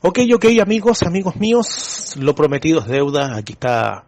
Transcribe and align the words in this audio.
Ok, 0.00 0.20
ok, 0.32 0.44
amigos, 0.62 1.02
amigos 1.02 1.34
míos, 1.34 2.14
lo 2.20 2.32
prometido 2.32 2.78
es 2.78 2.86
deuda. 2.86 3.34
Aquí 3.34 3.54
está 3.54 4.04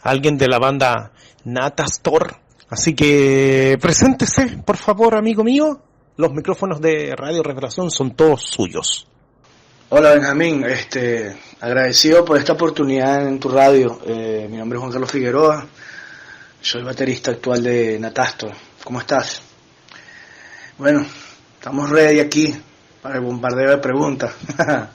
alguien 0.00 0.38
de 0.38 0.46
la 0.46 0.60
banda 0.60 1.10
Natastor. 1.42 2.36
Así 2.70 2.94
que 2.94 3.78
preséntese, 3.80 4.58
por 4.64 4.76
favor, 4.76 5.16
amigo 5.16 5.42
mío. 5.42 5.80
Los 6.16 6.32
micrófonos 6.32 6.80
de 6.80 7.16
Radio 7.16 7.42
Revelación 7.42 7.90
son 7.90 8.14
todos 8.14 8.42
suyos. 8.42 9.08
Hola 9.88 10.14
Benjamín, 10.14 10.64
este, 10.64 11.36
agradecido 11.60 12.24
por 12.24 12.38
esta 12.38 12.52
oportunidad 12.52 13.26
en 13.26 13.40
tu 13.40 13.48
radio. 13.48 14.00
Eh, 14.06 14.46
mi 14.48 14.56
nombre 14.56 14.76
es 14.76 14.80
Juan 14.80 14.92
Carlos 14.92 15.10
Figueroa, 15.10 15.66
soy 16.60 16.84
baterista 16.84 17.32
actual 17.32 17.60
de 17.60 17.98
Natastor. 17.98 18.52
¿Cómo 18.84 19.00
estás? 19.00 19.42
Bueno, 20.78 21.04
estamos 21.58 21.90
ready 21.90 22.20
aquí 22.20 22.54
para 23.02 23.16
el 23.16 23.20
bombardeo 23.22 23.70
de 23.70 23.78
preguntas. 23.78 24.34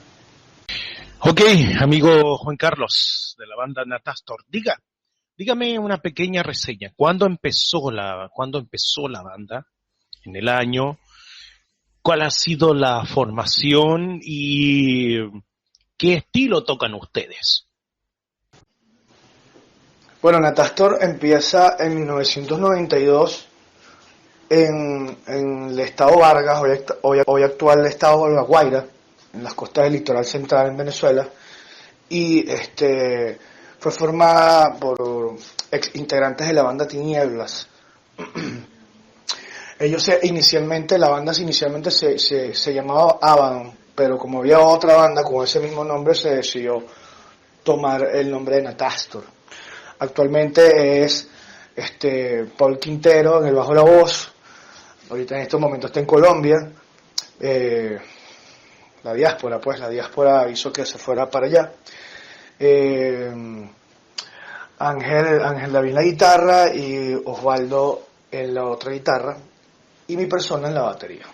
ok, 1.20 1.40
amigo 1.80 2.36
Juan 2.38 2.56
Carlos 2.56 3.34
de 3.38 3.46
la 3.46 3.56
banda 3.56 3.84
Natastor, 3.84 4.44
diga, 4.48 4.78
dígame 5.36 5.78
una 5.78 5.98
pequeña 5.98 6.42
reseña. 6.42 6.92
¿Cuándo 6.94 7.26
empezó 7.26 7.90
la, 7.90 8.28
cuándo 8.32 8.58
empezó 8.58 9.08
la 9.08 9.22
banda? 9.22 9.66
¿En 10.24 10.36
el 10.36 10.48
año? 10.48 10.98
¿Cuál 12.00 12.22
ha 12.22 12.30
sido 12.30 12.74
la 12.74 13.04
formación 13.04 14.18
y 14.22 15.18
qué 15.96 16.14
estilo 16.14 16.64
tocan 16.64 16.94
ustedes? 16.94 17.66
Bueno, 20.20 20.38
Natastor 20.38 20.98
empieza 21.00 21.76
en 21.80 21.96
1992 21.96 23.48
en, 24.52 25.16
el 25.26 25.80
estado 25.80 26.18
Vargas, 26.18 26.60
hoy, 27.00 27.42
actual 27.42 27.86
estado 27.86 28.26
de 28.26 28.34
La 28.34 28.42
Guaira, 28.42 28.84
en 29.32 29.42
las 29.42 29.54
costas 29.54 29.84
del 29.84 29.94
litoral 29.94 30.26
central 30.26 30.68
en 30.68 30.76
Venezuela, 30.76 31.26
y 32.10 32.50
este, 32.50 33.38
fue 33.78 33.90
formada 33.90 34.74
por 34.74 35.36
ex 35.70 35.94
integrantes 35.94 36.46
de 36.46 36.52
la 36.52 36.64
banda 36.64 36.86
Tinieblas. 36.86 37.66
Ellos 39.78 40.10
inicialmente, 40.22 40.98
la 40.98 41.08
banda 41.08 41.32
inicialmente 41.38 41.90
se, 41.90 42.18
se, 42.18 42.74
llamaba 42.74 43.18
Abaddon, 43.22 43.72
pero 43.94 44.18
como 44.18 44.40
había 44.40 44.60
otra 44.60 44.96
banda 44.96 45.24
con 45.24 45.44
ese 45.44 45.60
mismo 45.60 45.82
nombre, 45.82 46.14
se 46.14 46.36
decidió 46.36 46.84
tomar 47.64 48.04
el 48.14 48.30
nombre 48.30 48.56
de 48.56 48.62
Natastor. 48.64 49.24
Actualmente 49.98 51.02
es 51.02 51.26
este, 51.74 52.44
Paul 52.56 52.78
Quintero 52.78 53.40
en 53.40 53.48
el 53.48 53.54
bajo 53.54 53.72
la 53.72 53.82
voz, 53.82 54.31
ahorita 55.12 55.36
en 55.36 55.42
estos 55.42 55.60
momentos 55.60 55.90
está 55.90 56.00
en 56.00 56.06
Colombia. 56.06 56.72
Eh, 57.38 57.98
la 59.04 59.12
diáspora, 59.12 59.60
pues 59.60 59.78
la 59.78 59.90
diáspora 59.90 60.48
hizo 60.48 60.72
que 60.72 60.86
se 60.86 60.96
fuera 60.96 61.28
para 61.28 61.46
allá. 61.46 61.72
Eh, 62.58 63.30
Ángel, 64.78 65.42
Ángel 65.44 65.72
David 65.72 65.88
en 65.90 65.94
la 65.94 66.02
guitarra 66.02 66.74
y 66.74 67.14
Osvaldo 67.26 68.06
en 68.30 68.54
la 68.54 68.64
otra 68.64 68.90
guitarra 68.90 69.36
y 70.06 70.16
mi 70.16 70.26
persona 70.26 70.68
en 70.68 70.74
la 70.74 70.82
batería. 70.82 71.26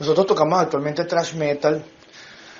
Nosotros 0.00 0.26
tocamos 0.26 0.60
actualmente 0.60 1.04
thrash 1.04 1.34
metal. 1.34 1.84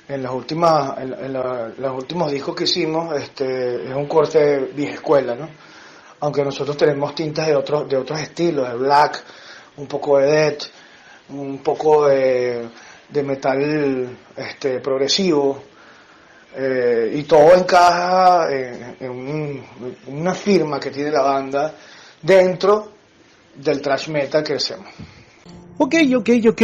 En 0.09 0.23
las 0.23 0.33
últimas, 0.33 0.97
en, 0.99 1.33
los 1.33 1.93
últimos 1.93 2.33
discos 2.33 2.55
que 2.55 2.65
hicimos, 2.65 3.15
este, 3.15 3.89
es 3.91 3.95
un 3.95 4.07
corte 4.07 4.71
vieja 4.75 4.95
escuela, 4.95 5.35
¿no? 5.35 5.49
Aunque 6.21 6.43
nosotros 6.43 6.79
tenemos 6.79 7.15
tintas 7.15 7.47
de 7.47 7.55
otros, 7.55 7.87
de 7.87 7.97
otros 7.99 8.19
estilos, 8.19 8.67
de 8.71 8.75
black, 8.77 9.23
un 9.79 9.87
poco 9.87 10.19
de 10.19 10.27
death, 10.27 10.63
un 11.31 11.59
poco 11.59 12.09
de, 12.09 12.69
metal 13.25 14.19
este, 14.37 14.81
progresivo, 14.81 15.63
eh, 16.55 17.13
y 17.15 17.23
todo 17.23 17.55
encaja 17.55 18.49
en, 18.51 19.63
una 20.07 20.35
firma 20.35 20.81
que 20.81 20.91
tiene 20.91 21.11
la 21.11 21.23
banda 21.23 21.75
dentro 22.23 22.93
del 23.55 23.81
thrash 23.81 24.09
metal 24.09 24.43
que 24.43 24.55
hacemos. 24.55 24.89
Ok, 25.79 25.95
ok, 26.17 26.31
ok. 26.49 26.63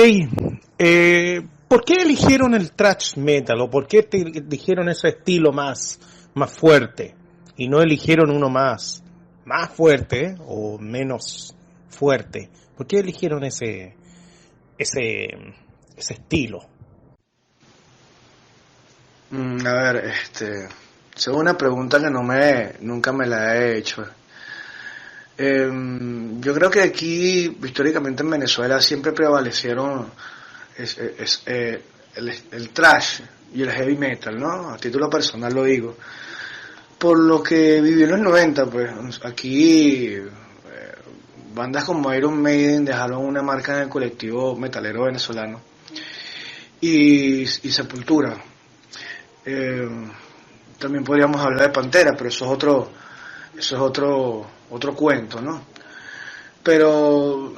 Eh, 0.78 1.40
¿Por 1.68 1.84
qué 1.84 2.02
eligieron 2.02 2.54
el 2.54 2.72
thrash 2.72 3.16
metal 3.16 3.60
o 3.60 3.70
por 3.70 3.86
qué 3.86 4.08
eligieron 4.10 4.88
ese 4.88 5.08
estilo 5.08 5.52
más, 5.52 5.98
más 6.34 6.50
fuerte 6.50 7.14
y 7.56 7.68
no 7.68 7.80
eligieron 7.80 8.30
uno 8.30 8.48
más, 8.48 9.02
más 9.44 9.70
fuerte 9.70 10.34
o 10.46 10.78
menos 10.78 11.54
fuerte? 11.88 12.50
¿Por 12.76 12.86
qué 12.86 12.98
eligieron 12.98 13.44
ese, 13.44 13.94
ese, 14.76 15.28
ese 15.96 16.14
estilo? 16.14 16.60
Mm, 19.30 19.66
a 19.66 19.72
ver, 19.74 19.96
este, 20.06 20.68
es 21.16 21.28
una 21.28 21.56
pregunta 21.56 22.00
que 22.00 22.10
no 22.10 22.22
me, 22.22 22.74
nunca 22.80 23.12
me 23.12 23.26
la 23.26 23.56
he 23.56 23.78
hecho. 23.78 24.04
Em, 25.36 26.40
yo 26.40 26.54
creo 26.54 26.70
que 26.70 26.82
aquí, 26.82 27.58
históricamente 27.64 28.22
en 28.22 28.30
Venezuela, 28.30 28.80
siempre 28.80 29.12
prevalecieron 29.12 30.10
eh, 30.76 31.82
el, 32.16 32.32
el, 32.50 32.70
trash 32.70 33.20
y 33.52 33.62
el 33.62 33.70
heavy 33.70 33.96
metal, 33.96 34.38
¿no? 34.38 34.70
A 34.70 34.76
título 34.76 35.08
personal 35.08 35.52
lo 35.52 35.64
digo. 35.64 35.96
Por 36.98 37.18
lo 37.18 37.42
que 37.42 37.80
viví 37.80 38.02
en 38.04 38.10
los 38.10 38.20
90, 38.20 38.66
pues 38.66 39.20
aquí 39.24 40.16
bandas 41.54 41.84
como 41.84 42.12
Iron 42.12 42.42
Maiden 42.42 42.84
dejaron 42.84 43.24
una 43.24 43.42
marca 43.42 43.76
en 43.76 43.82
el 43.84 43.88
colectivo 43.88 44.56
metalero 44.56 45.04
venezolano. 45.04 45.60
Y, 46.80 47.46
Sepultura. 47.46 48.36
Eh, 49.46 49.88
también 50.78 51.04
podríamos 51.04 51.40
hablar 51.40 51.62
de 51.62 51.68
Pantera, 51.70 52.12
pero 52.16 52.28
eso 52.28 52.44
es 52.44 52.50
otro, 52.50 52.90
eso 53.56 53.76
es 53.76 53.80
otro, 53.80 54.46
otro 54.70 54.94
cuento, 54.94 55.40
¿no? 55.40 55.64
Pero 56.62 57.54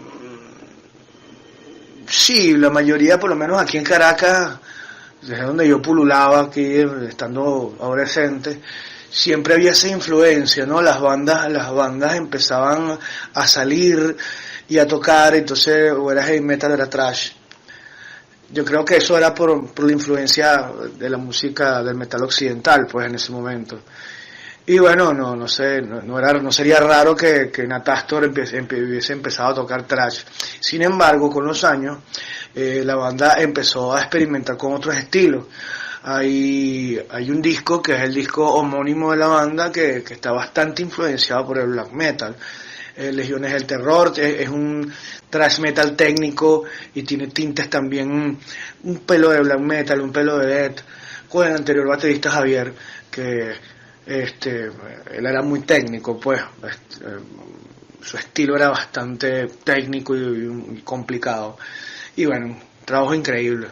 sí, 2.06 2.56
la 2.56 2.70
mayoría, 2.70 3.18
por 3.18 3.30
lo 3.30 3.36
menos 3.36 3.60
aquí 3.60 3.78
en 3.78 3.84
Caracas, 3.84 4.58
desde 5.22 5.42
donde 5.42 5.66
yo 5.66 5.80
pululaba 5.80 6.42
aquí, 6.42 6.82
estando 7.08 7.76
adolescente, 7.80 8.60
siempre 9.11 9.55
había 9.55 9.72
esa 9.72 9.89
influencia, 9.89 10.67
¿no? 10.67 10.83
Las 10.83 11.00
bandas, 11.00 11.50
las 11.50 11.72
bandas 11.72 12.17
empezaban 12.17 12.99
a 13.34 13.47
salir 13.47 14.17
y 14.69 14.78
a 14.78 14.87
tocar, 14.87 15.34
entonces 15.34 15.93
o 15.93 16.11
era 16.11 16.22
heavy 16.22 16.41
metal 16.41 16.72
era 16.72 16.89
trash. 16.89 17.33
Yo 18.50 18.65
creo 18.65 18.84
que 18.84 18.97
eso 18.97 19.17
era 19.17 19.34
por, 19.34 19.81
la 19.84 19.93
influencia 19.93 20.71
de 20.97 21.11
la 21.11 21.19
música 21.19 21.83
del 21.83 21.97
metal 21.97 22.22
occidental, 22.22 22.87
pues 22.87 23.06
en 23.06 23.17
ese 23.17 23.33
momento. 23.33 23.81
Y 24.69 24.78
bueno, 24.78 25.12
no, 25.12 25.37
no 25.37 25.47
sé, 25.47 25.81
no, 25.81 26.19
era, 26.19 26.33
no 26.34 26.50
sería 26.50 26.81
raro 26.81 27.15
que, 27.15 27.50
que 27.53 27.67
Natastor 27.67 28.25
hubiese 28.25 29.12
empezado 29.12 29.50
a 29.50 29.55
tocar 29.55 29.84
trash. 29.84 30.23
Sin 30.61 30.83
embargo, 30.83 31.31
con 31.31 31.44
los 31.47 31.62
años, 31.62 31.99
eh, 32.55 32.83
la 32.84 32.97
banda 32.97 33.34
empezó 33.38 33.94
a 33.94 34.00
experimentar 34.00 34.56
con 34.56 34.75
otros 34.75 34.97
estilos 34.97 35.44
hay, 36.09 37.05
hay 37.11 37.31
un 37.33 37.43
disco 37.43 37.83
que 37.83 37.94
es 37.97 38.00
el 38.00 38.15
disco 38.15 38.49
homónimo 38.49 39.11
de 39.11 39.17
la 39.17 39.27
banda 39.27 39.72
que, 39.72 40.05
está 40.09 40.31
bastante 40.31 40.83
influenciado 40.83 41.44
por 41.49 41.59
el 41.59 41.67
black 41.67 41.91
metal. 41.91 42.37
Eh, 42.94 43.11
Legiones 43.12 43.53
del 43.53 43.67
Terror 43.67 44.12
es, 44.17 44.49
un 44.49 44.93
thrash 45.28 45.59
metal 45.59 45.97
técnico 45.97 46.62
y 46.94 47.03
tiene 47.03 47.27
tintes 47.27 47.69
también 47.69 48.39
un, 48.84 48.99
pelo 49.00 49.31
de 49.31 49.41
black 49.41 49.59
metal, 49.59 50.00
un 50.00 50.12
pelo 50.12 50.39
de 50.39 50.47
death, 50.47 50.81
con 51.28 51.49
el 51.49 51.56
anterior 51.56 51.89
baterista 51.89 52.31
Javier, 52.31 52.73
que 53.11 53.55
este, 54.06 54.67
él 55.11 55.27
era 55.27 55.43
muy 55.43 55.62
técnico, 55.62 56.21
pues 56.21 56.41
eh, 56.41 57.19
su 58.00 58.17
estilo 58.17 58.55
era 58.55 58.69
bastante 58.69 59.49
técnico 59.65 60.15
y 60.15 60.83
complicado. 60.84 61.59
Y 62.15 62.27
bueno, 62.27 62.56
trabajo 62.84 63.12
increíble. 63.12 63.67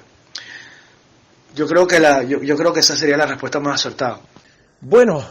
Yo 1.55 1.67
creo 1.67 1.87
que 1.87 2.01
la, 2.01 2.23
yo, 2.25 2.57
creo 2.57 2.73
que 2.73 2.81
esa 2.81 2.97
sería 2.97 3.17
la 3.17 3.27
respuesta 3.27 3.61
más 3.61 3.81
acertada. 3.81 4.21
Bueno, 4.81 5.25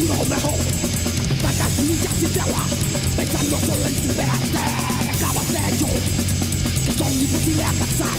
Tiro 0.00 0.14
mejor 0.24 0.58
Tantas 1.42 1.78
millas 1.84 2.14
sin 2.18 2.30
tierra 2.30 2.64
Pensando 3.16 3.58
solo 3.58 3.86
en 3.86 3.94
sus 3.96 4.16
te 4.16 4.22
Acabas 4.22 5.52
de 5.52 5.58
hecho 5.74 5.86
Que 6.86 6.92
son 6.96 7.12
imposibles 7.20 7.56
de 7.58 7.64
alcanzar 7.64 8.18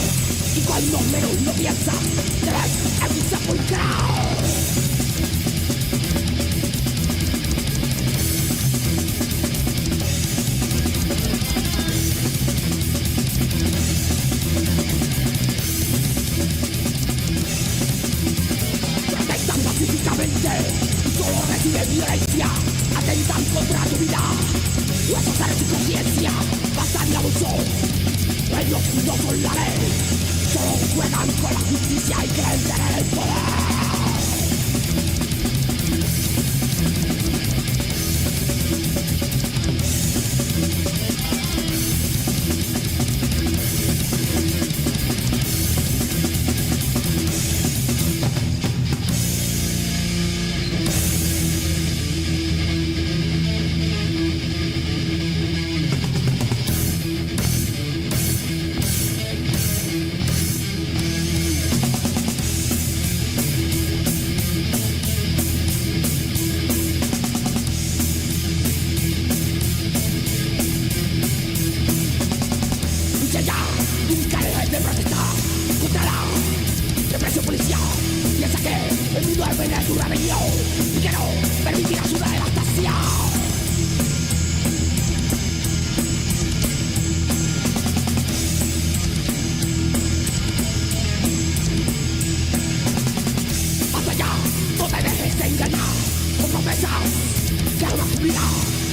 Y 0.55 0.59
cuando 0.61 0.99
menos 1.11 1.41
lo 1.43 1.51
piensas 1.53 1.95
Te 2.43 2.49
en 3.03 3.11
un 3.17 3.29
sepulcro 3.31 4.90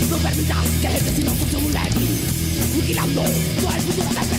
No 0.07 0.17
permitas 0.17 0.65
que 0.81 0.87
el 0.87 1.05
destino 1.05 1.33
funciona 1.33 1.67
un 1.67 1.73
levi 1.73 2.09
Vigilando 2.75 3.23
todo 3.23 3.75
el 3.75 3.81
futuro 3.83 4.09
de 4.09 4.38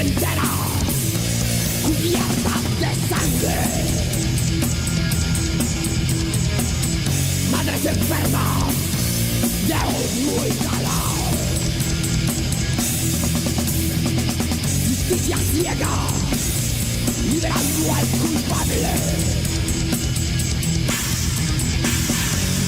entera, 0.00 0.42
cubierta 1.82 2.54
de 2.80 2.90
sangre. 3.08 3.56
Madres 7.50 7.84
enfermas 7.86 8.74
de 9.66 9.74
un 9.74 10.24
muy 10.26 10.50
calado. 10.58 11.16
Justicia 14.88 15.38
ciega, 15.52 15.94
liberando 17.32 17.94
al 17.94 18.06
culpable. 18.18 18.92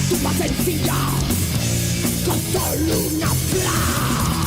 Tumba 0.08 0.32
sencilla, 0.32 0.98
con 2.24 2.40
solo 2.52 2.98
una 3.08 3.28
plaza. 3.50 4.37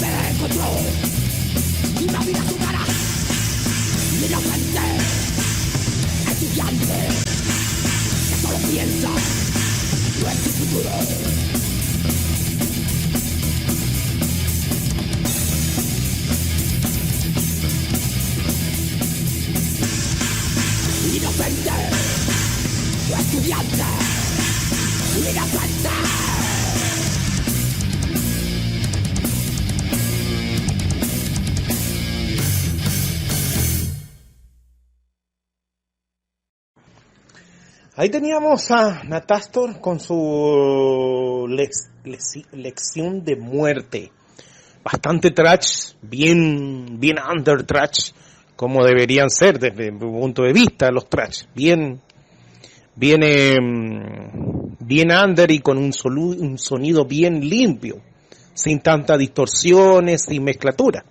Me 0.00 0.30
encontró 0.30 1.16
mira 2.26 2.42
su 2.48 2.56
cara, 2.56 2.80
inocente, 4.26 4.86
estudiante, 6.30 6.98
que 8.28 8.36
solo 8.42 8.58
piensa 8.68 9.08
en 10.30 10.38
su 10.42 10.50
futuro. 10.50 10.90
Inocente, 21.14 21.76
estudiante, 23.18 23.86
inocente. 25.18 25.85
Ahí 37.98 38.10
teníamos 38.10 38.70
a 38.70 39.04
Natastor 39.04 39.80
con 39.80 39.98
su 40.00 41.46
lección 42.52 43.24
de 43.24 43.36
muerte. 43.36 44.12
Bastante 44.84 45.30
trash, 45.30 45.94
bien, 46.02 47.00
bien 47.00 47.16
under 47.18 47.64
trash, 47.64 48.10
como 48.54 48.84
deberían 48.84 49.30
ser 49.30 49.58
desde 49.58 49.90
mi 49.90 49.98
punto 49.98 50.42
de 50.42 50.52
vista 50.52 50.90
los 50.90 51.08
trash. 51.08 51.44
Bien, 51.54 51.98
bien, 52.94 53.22
em, 53.22 54.76
bien 54.78 55.10
under 55.10 55.50
y 55.50 55.60
con 55.60 55.78
un, 55.78 55.92
solu- 55.92 56.38
un 56.38 56.58
sonido 56.58 57.06
bien 57.06 57.48
limpio, 57.48 58.02
sin 58.52 58.80
tantas 58.80 59.18
distorsiones, 59.18 60.22
sin 60.28 60.44
mezclatura. 60.44 61.02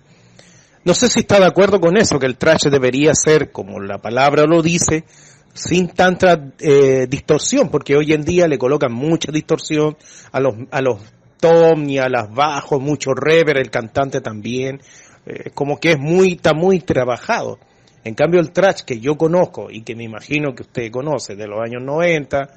No 0.84 0.94
sé 0.94 1.08
si 1.08 1.20
está 1.20 1.40
de 1.40 1.46
acuerdo 1.46 1.80
con 1.80 1.96
eso, 1.96 2.20
que 2.20 2.26
el 2.26 2.36
trash 2.36 2.68
debería 2.70 3.12
ser, 3.12 3.50
como 3.50 3.80
la 3.80 3.98
palabra 3.98 4.44
lo 4.44 4.62
dice, 4.62 5.04
sin 5.56 5.88
tanta 5.88 6.52
eh, 6.60 7.06
distorsión, 7.08 7.70
porque 7.70 7.96
hoy 7.96 8.12
en 8.12 8.24
día 8.24 8.46
le 8.46 8.58
colocan 8.58 8.92
mucha 8.92 9.32
distorsión 9.32 9.96
a 10.32 10.40
los, 10.40 10.54
a 10.70 10.82
los 10.82 10.98
tom 11.40 11.88
y 11.88 11.98
a 11.98 12.08
las 12.08 12.32
bajos, 12.32 12.80
mucho 12.80 13.14
reverb, 13.14 13.58
el 13.58 13.70
cantante 13.70 14.20
también, 14.20 14.80
eh, 15.24 15.50
como 15.54 15.78
que 15.78 15.92
es 15.92 15.98
muy, 15.98 16.32
está 16.32 16.52
muy 16.52 16.80
trabajado. 16.80 17.58
En 18.04 18.14
cambio 18.14 18.40
el 18.40 18.52
trash 18.52 18.82
que 18.82 19.00
yo 19.00 19.16
conozco 19.16 19.68
y 19.70 19.82
que 19.82 19.96
me 19.96 20.04
imagino 20.04 20.54
que 20.54 20.62
usted 20.62 20.90
conoce 20.90 21.34
de 21.34 21.48
los 21.48 21.58
años 21.60 21.82
90, 21.82 22.48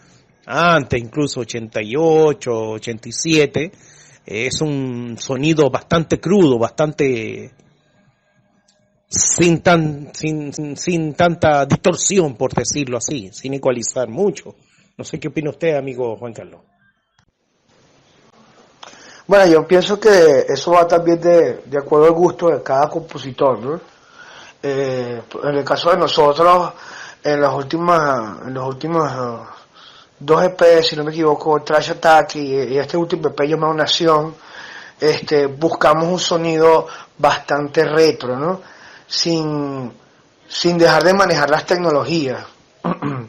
antes 0.46 1.02
incluso 1.02 1.40
88, 1.42 2.52
87, 2.52 3.64
eh, 3.64 3.72
es 4.26 4.62
un 4.62 5.16
sonido 5.18 5.70
bastante 5.70 6.20
crudo, 6.20 6.60
bastante 6.60 7.52
sin 9.10 9.62
tan 9.62 10.12
sin, 10.14 10.54
sin, 10.54 10.78
sin 10.78 11.16
tanta 11.16 11.66
distorsión 11.66 12.36
por 12.36 12.54
decirlo 12.54 12.98
así, 12.98 13.32
sin 13.34 13.56
ecualizar 13.56 14.08
mucho. 14.08 14.56
No 14.98 15.04
sé 15.04 15.20
qué 15.20 15.30
opina 15.30 15.50
usted, 15.50 15.76
amigo 15.76 16.16
Juan 16.18 16.34
Carlos. 16.34 16.62
Bueno, 19.26 19.46
yo 19.46 19.68
pienso 19.68 20.00
que 20.00 20.46
eso 20.48 20.72
va 20.72 20.88
también 20.88 21.20
de, 21.22 21.62
de 21.66 21.78
acuerdo 21.78 22.08
al 22.08 22.14
gusto 22.14 22.50
de 22.50 22.62
cada 22.62 22.90
compositor, 22.90 23.60
¿no? 23.60 23.80
Eh, 24.62 25.22
en 25.44 25.56
el 25.56 25.64
caso 25.64 25.92
de 25.92 25.98
nosotros, 25.98 26.74
en 27.24 27.40
las 27.40 27.54
últimas, 27.54 28.46
en 28.46 28.54
los 28.54 28.68
últimos 28.68 29.10
dos 30.20 30.44
EP, 30.44 30.84
si 30.84 30.96
no 30.96 31.04
me 31.04 31.12
equivoco, 31.12 31.62
Trash 31.62 31.92
Attack 31.92 32.36
y, 32.36 32.56
y 32.56 32.78
este 32.78 32.98
último 32.98 33.30
EP 33.30 33.42
llamado 33.48 33.74
Nación, 33.74 34.36
este, 35.00 35.46
buscamos 35.46 36.06
un 36.06 36.20
sonido 36.20 36.88
bastante 37.18 37.86
retro, 37.86 38.36
¿no? 38.36 38.62
Sin, 39.10 39.92
sin 40.48 40.78
dejar 40.78 41.04
de 41.04 41.14
manejar 41.14 41.50
las 41.50 41.66
tecnologías. 41.66 42.46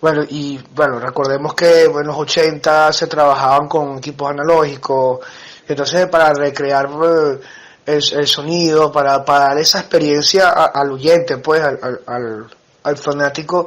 Bueno, 0.00 0.22
y 0.30 0.58
bueno, 0.74 0.98
recordemos 0.98 1.52
que 1.52 1.84
en 1.84 2.06
los 2.06 2.16
80 2.16 2.90
se 2.90 3.06
trabajaban 3.06 3.68
con 3.68 3.98
equipos 3.98 4.30
analógicos, 4.30 5.20
entonces 5.68 6.06
para 6.06 6.32
recrear 6.32 6.88
eh, 7.04 7.38
el, 7.84 8.26
sonido, 8.26 8.90
para, 8.90 9.22
para 9.22 9.48
dar 9.48 9.58
esa 9.58 9.80
experiencia 9.80 10.48
al 10.48 10.92
oyente, 10.92 11.36
pues, 11.36 11.62
al, 11.62 12.00
al, 12.06 12.46
al 12.82 12.96
fanático, 12.96 13.66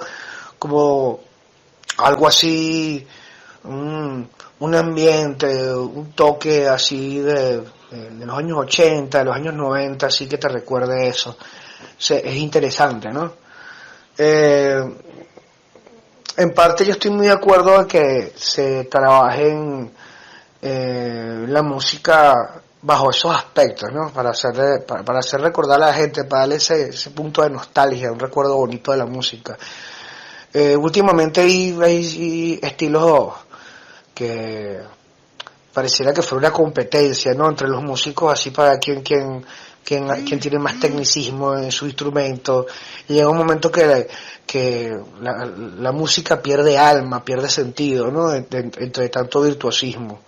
como 0.58 1.20
algo 1.98 2.28
así, 2.28 3.06
un, 3.66 4.28
un 4.60 4.76
ambiente, 4.76 5.72
un 5.72 6.14
toque 6.14 6.68
así 6.68 7.20
de, 7.20 7.64
de- 7.94 8.10
de 8.12 8.26
los 8.26 8.38
años 8.38 8.58
80, 8.60 9.20
de 9.20 9.26
los 9.26 9.36
años 9.36 9.54
90, 9.54 10.08
así 10.08 10.28
que 10.28 10.38
te 10.38 10.48
recuerde 10.50 11.08
eso. 11.08 11.38
Es 12.00 12.36
interesante, 12.36 13.10
¿no? 13.10 13.34
Eh, 14.18 14.84
en 16.38 16.54
parte 16.54 16.86
yo 16.86 16.94
estoy 16.94 17.12
muy 17.12 17.28
de 17.28 17.32
acuerdo 17.34 17.80
en 17.82 17.88
que 17.88 18.34
se 18.36 18.86
trabaje 18.86 19.50
en 19.50 19.92
eh, 20.62 21.46
la 21.48 21.62
música 21.62 22.62
bajo 22.82 23.12
esos 23.12 23.34
aspectos, 23.36 23.92
¿no? 23.94 24.12
Para 24.12 24.32
hacerle, 24.32 24.80
para, 24.80 25.20
hacer 25.20 25.42
recordar 25.42 25.82
a 25.82 25.88
la 25.88 25.94
gente, 25.94 26.24
para 26.26 26.42
darle 26.42 26.56
ese, 26.56 26.90
ese 26.90 27.12
punto 27.12 27.42
de 27.44 27.50
nostalgia, 27.50 28.12
un 28.12 28.20
recuerdo 28.20 28.56
bonito 28.58 28.92
de 28.92 28.98
la 28.98 29.06
música. 29.06 29.58
Eh, 30.54 30.76
últimamente 30.76 31.42
hay, 31.42 31.78
hay 31.82 32.60
estilos 32.62 33.34
que 34.14 34.80
pareciera 35.74 36.14
que 36.14 36.22
fuera 36.22 36.48
una 36.48 36.56
competencia, 36.56 37.34
¿no? 37.34 37.50
Entre 37.50 37.68
los 37.68 37.82
músicos, 37.84 38.32
así 38.32 38.52
para 38.52 38.78
quien, 38.78 39.02
quien, 39.02 39.44
quien, 39.84 40.08
quien 40.24 40.40
tiene 40.40 40.60
más 40.60 40.80
tecnicismo 40.80 41.58
en 41.58 41.72
su 41.72 41.86
instrumento. 41.86 42.68
Y 43.08 43.14
llega 43.16 43.30
un 43.30 43.38
momento 43.38 43.72
que, 43.72 44.08
que 44.46 44.96
la, 45.22 45.46
la 45.46 45.92
música 45.92 46.42
pierde 46.42 46.78
alma, 46.78 47.24
pierde 47.26 47.50
sentido, 47.50 48.12
¿no? 48.12 48.34
En- 48.34 48.48
en- 48.52 48.72
entre 48.78 49.10
tanto 49.10 49.42
virtuosismo. 49.42 50.22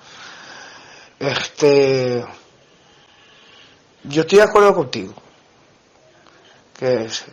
Este, 1.20 2.26
yo 4.04 4.22
estoy 4.22 4.38
de 4.40 4.44
acuerdo 4.44 4.74
contigo. 4.76 5.14
Que 6.78 7.06
es- 7.06 7.24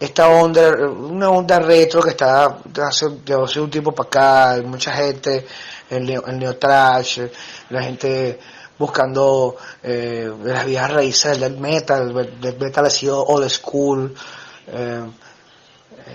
esta 0.00 0.28
onda, 0.28 0.70
una 0.88 1.30
onda 1.30 1.58
retro 1.60 2.02
que 2.02 2.10
está 2.10 2.58
hace, 2.86 3.08
de 3.24 3.34
hace 3.34 3.60
un 3.60 3.70
tiempo 3.70 3.92
para 3.94 4.06
acá, 4.08 4.62
mucha 4.66 4.92
gente, 4.92 5.46
el, 5.90 6.10
el 6.10 6.38
neotrash, 6.38 7.20
la 7.70 7.82
gente 7.82 8.38
buscando 8.78 9.56
eh, 9.82 10.32
las 10.42 10.66
viejas 10.66 10.92
raíces 10.92 11.38
del 11.38 11.56
metal, 11.58 12.16
el 12.18 12.40
del 12.40 12.58
metal 12.58 12.86
ha 12.86 12.90
sido 12.90 13.22
old 13.24 13.48
school, 13.48 14.12
eh, 14.66 15.04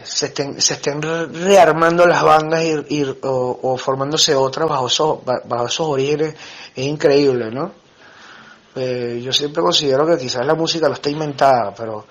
se 0.03 0.25
estén, 0.27 0.60
se 0.62 0.74
estén 0.74 1.01
re- 1.01 1.27
rearmando 1.27 2.05
las 2.05 2.22
bandas 2.24 2.63
y, 2.63 3.00
y- 3.01 3.17
o, 3.24 3.77
formándose 3.77 4.36
otras 4.36 4.67
bajo 4.67 4.88
esos, 4.88 5.24
ba- 5.24 5.41
bajo 5.46 5.67
esos 5.67 5.88
orígenes, 5.88 6.36
es 6.75 6.86
increíble, 6.86 7.50
¿no? 7.51 7.72
Eh, 8.75 9.22
yo 9.24 9.31
siempre 9.31 9.63
considero 9.63 10.05
que 10.05 10.17
quizás 10.17 10.46
la 10.46 10.53
música 10.55 10.88
no 10.89 10.93
está 10.96 11.10
inventada, 11.10 11.74
pero... 11.74 12.05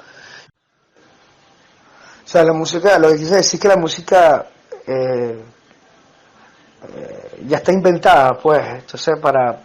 O 2.27 2.29
sea, 2.29 2.43
la 2.43 2.53
música, 2.53 2.99
lo 2.99 3.09
que 3.11 3.19
quise 3.19 3.37
decir 3.37 3.55
es 3.55 3.61
que 3.61 3.69
la 3.69 3.77
música 3.77 4.47
eh, 4.85 5.45
eh, 6.83 7.45
ya 7.47 7.59
está 7.59 7.73
inventada, 7.73 8.35
pues. 8.35 8.67
Entonces, 8.67 9.17
para, 9.21 9.63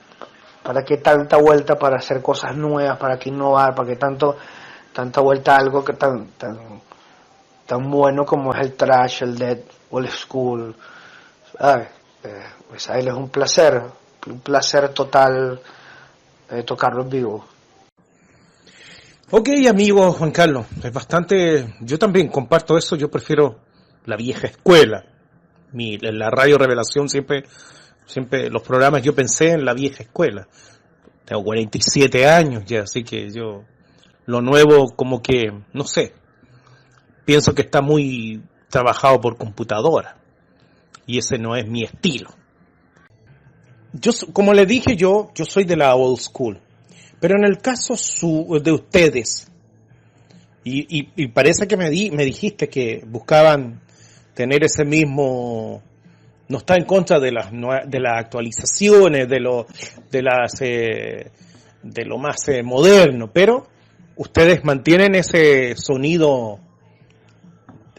para 0.62 0.84
qué 0.84 0.98
tanta 0.98 1.38
vuelta 1.38 1.74
para 1.76 1.98
hacer 1.98 2.22
cosas 2.22 2.56
nuevas, 2.56 3.00
para 3.00 3.18
qué 3.18 3.30
innovar, 3.30 3.74
para 3.74 3.90
qué 3.90 3.96
tanto, 3.96 4.38
tanta 4.94 5.22
vuelta 5.22 5.56
a 5.56 5.58
algo 5.58 5.84
que 5.84 5.94
tan, 5.94 6.28
tan, 6.38 6.60
tan 7.66 7.90
bueno 7.90 8.26
como 8.26 8.54
es 8.54 8.62
el 8.62 8.74
trash, 8.74 9.24
el 9.24 9.40
dead 9.40 9.58
o 9.90 9.98
el 9.98 10.08
school. 10.10 10.76
¿sabes? 11.58 11.88
Eh, 12.24 12.44
pues 12.70 12.88
a 12.92 13.00
él 13.00 13.08
es 13.08 13.14
un 13.16 13.30
placer, 13.30 13.82
un 14.28 14.40
placer 14.42 14.90
total 14.90 15.60
eh, 16.50 16.62
tocarlo 16.62 17.02
en 17.02 17.10
vivo. 17.10 17.46
Ok, 19.34 19.48
amigo 19.70 20.12
Juan 20.12 20.32
Carlos, 20.32 20.66
es 20.84 20.92
bastante, 20.92 21.76
yo 21.80 21.98
también 21.98 22.28
comparto 22.28 22.78
eso, 22.78 22.98
yo 22.98 23.10
prefiero 23.10 23.62
la 24.04 24.18
vieja 24.18 24.48
escuela. 24.48 25.06
Mi, 25.72 25.98
la 26.00 26.30
radio 26.30 26.58
Revelación 26.58 27.08
siempre, 27.08 27.46
siempre 28.06 28.50
los 28.50 28.62
programas 28.62 29.04
yo 29.04 29.16
pensé 29.16 29.52
en 29.52 29.64
la 29.64 29.74
vieja 29.74 30.04
escuela. 30.04 30.50
Tengo 31.24 31.46
47 31.46 32.28
años 32.28 32.66
ya, 32.66 32.82
así 32.82 33.06
que 33.06 33.32
yo, 33.32 33.64
lo 34.26 34.42
nuevo 34.42 34.94
como 34.98 35.22
que, 35.22 35.50
no 35.72 35.86
sé, 35.86 36.14
pienso 37.24 37.56
que 37.56 37.62
está 37.62 37.82
muy 37.82 38.44
trabajado 38.70 39.22
por 39.22 39.38
computadora. 39.38 40.18
Y 41.06 41.20
ese 41.20 41.38
no 41.38 41.56
es 41.56 41.66
mi 41.66 41.86
estilo. 41.86 42.32
Yo, 43.94 44.12
como 44.34 44.54
le 44.54 44.66
dije 44.66 44.98
yo, 44.98 45.32
yo 45.34 45.46
soy 45.46 45.64
de 45.64 45.78
la 45.78 45.96
old 45.96 46.20
school. 46.20 46.60
Pero 47.22 47.38
en 47.38 47.46
el 47.46 47.60
caso 47.60 47.96
su, 47.96 48.60
de 48.62 48.72
ustedes, 48.72 49.48
y, 50.64 51.08
y- 51.16 51.28
parece 51.28 51.68
que 51.68 51.78
me, 51.78 51.90
di, 51.90 52.10
me 52.12 52.26
dijiste 52.26 52.68
que 52.68 53.04
buscaban 53.08 53.80
tener 54.34 54.64
ese 54.64 54.84
mismo, 54.86 55.82
no 56.50 56.58
está 56.58 56.76
en 56.76 56.86
contra 56.86 57.20
de 57.20 57.32
las 57.32 57.52
de 57.52 58.00
las 58.00 58.18
actualizaciones, 58.18 59.30
de 59.30 59.40
lo 59.40 59.68
de 60.12 60.22
las 60.24 60.62
eh, 60.62 61.32
de 61.84 62.06
lo 62.06 62.18
más 62.18 62.48
eh, 62.48 62.64
moderno, 62.64 63.32
pero 63.32 63.68
ustedes 64.16 64.64
mantienen 64.64 65.14
ese 65.16 65.76
sonido 65.76 66.60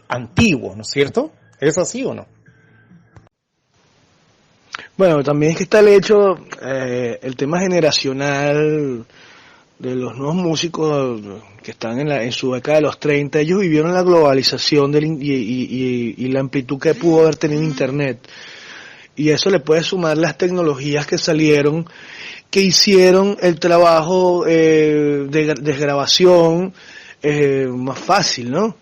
antiguo, 0.09 0.75
¿no 0.75 0.81
es 0.81 0.89
cierto? 0.89 1.31
¿Es 1.61 1.77
así 1.77 2.03
o 2.03 2.13
no? 2.13 2.27
Bueno, 4.97 5.23
también 5.23 5.51
es 5.51 5.57
que 5.57 5.63
está 5.63 5.79
el 5.79 5.89
hecho, 5.89 6.37
eh, 6.61 7.19
el 7.21 7.35
tema 7.35 7.59
generacional 7.59 9.05
de 9.79 9.95
los 9.95 10.15
nuevos 10.17 10.35
músicos 10.35 11.21
que 11.61 11.71
están 11.71 11.99
en, 11.99 12.09
la, 12.09 12.23
en 12.23 12.31
su 12.31 12.53
década 12.53 12.77
de 12.77 12.83
los 12.83 12.99
30, 12.99 13.39
ellos 13.39 13.59
vivieron 13.59 13.93
la 13.93 14.01
globalización 14.03 14.91
del, 14.91 15.05
y, 15.05 15.31
y- 15.31 16.15
y- 16.17 16.25
y 16.25 16.27
la 16.29 16.39
amplitud 16.39 16.79
que 16.79 16.95
pudo 16.95 17.21
haber 17.23 17.35
tenido 17.35 17.61
Internet. 17.63 18.19
Y 19.15 19.29
eso 19.29 19.49
le 19.49 19.59
puede 19.59 19.83
sumar 19.83 20.17
las 20.17 20.37
tecnologías 20.37 21.05
que 21.05 21.17
salieron, 21.19 21.85
que 22.49 22.61
hicieron 22.61 23.37
el 23.41 23.59
trabajo 23.59 24.45
eh, 24.47 25.27
de, 25.29 25.47
gra- 25.53 25.59
de 25.59 25.73
grabación 25.77 26.73
eh, 27.21 27.67
más 27.71 27.99
fácil, 27.99 28.49
¿no? 28.51 28.75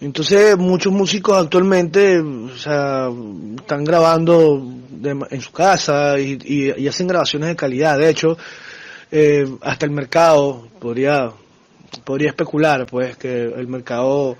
Entonces 0.00 0.56
muchos 0.58 0.92
músicos 0.92 1.36
actualmente 1.42 2.18
o 2.20 2.56
sea, 2.56 3.08
están 3.56 3.84
grabando 3.84 4.62
de- 4.90 5.26
en 5.30 5.40
su 5.40 5.52
casa 5.52 6.18
y, 6.18 6.38
y- 6.44 6.82
y 6.82 6.88
hacen 6.88 7.06
grabaciones 7.06 7.48
de 7.48 7.56
calidad. 7.56 7.98
De 7.98 8.08
hecho, 8.10 8.36
eh, 9.10 9.46
hasta 9.62 9.86
el 9.86 9.92
mercado 9.92 10.68
podría 10.80 11.30
podría 12.04 12.30
especular 12.30 12.86
pues 12.86 13.16
que 13.16 13.44
el 13.44 13.68
mercado 13.68 14.36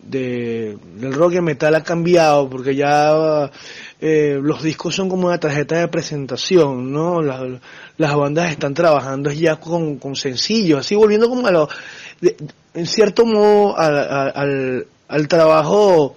de, 0.00 0.76
del 0.96 1.12
rock 1.14 1.34
y 1.34 1.40
metal 1.40 1.76
ha 1.76 1.84
cambiado 1.84 2.50
porque 2.50 2.74
ya 2.74 3.48
eh, 4.00 4.40
los 4.42 4.64
discos 4.64 4.96
son 4.96 5.08
como 5.08 5.28
una 5.28 5.38
tarjeta 5.38 5.76
de 5.76 5.86
presentación, 5.86 6.92
¿no? 6.92 7.22
Las, 7.22 7.40
las 7.98 8.14
bandas 8.16 8.50
están 8.50 8.74
trabajando 8.74 9.30
ya 9.30 9.56
con, 9.56 9.98
con 9.98 10.16
sencillos, 10.16 10.80
así 10.80 10.96
volviendo 10.96 11.28
como 11.28 11.46
a 11.46 11.52
lo, 11.52 11.68
de- 12.20 12.36
en 12.74 12.86
cierto 12.86 13.26
modo 13.26 13.78
al, 13.78 14.86
al 15.08 15.28
trabajo 15.28 16.16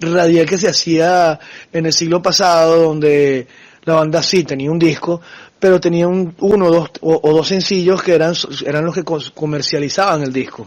radial 0.00 0.46
que 0.46 0.58
se 0.58 0.68
hacía 0.68 1.38
en 1.72 1.86
el 1.86 1.92
siglo 1.92 2.22
pasado, 2.22 2.82
donde 2.82 3.46
la 3.84 3.94
banda 3.94 4.22
sí 4.22 4.44
tenía 4.44 4.70
un 4.70 4.78
disco, 4.78 5.20
pero 5.58 5.80
tenía 5.80 6.08
un, 6.08 6.34
uno 6.38 6.70
dos, 6.70 6.90
o, 7.00 7.32
dos 7.32 7.48
sencillos 7.48 8.02
que 8.02 8.14
eran, 8.14 8.34
eran 8.64 8.84
los 8.84 8.94
que 8.94 9.04
comercializaban 9.04 10.22
el 10.22 10.32
disco. 10.32 10.66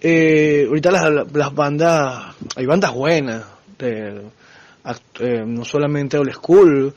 Eh, 0.00 0.66
ahorita 0.68 0.90
las, 0.90 1.32
las 1.32 1.54
bandas, 1.54 2.34
hay 2.56 2.66
bandas 2.66 2.92
buenas, 2.92 3.44
de, 3.78 4.22
eh, 5.20 5.44
no 5.46 5.64
solamente 5.64 6.18
old 6.18 6.32
school, 6.32 6.94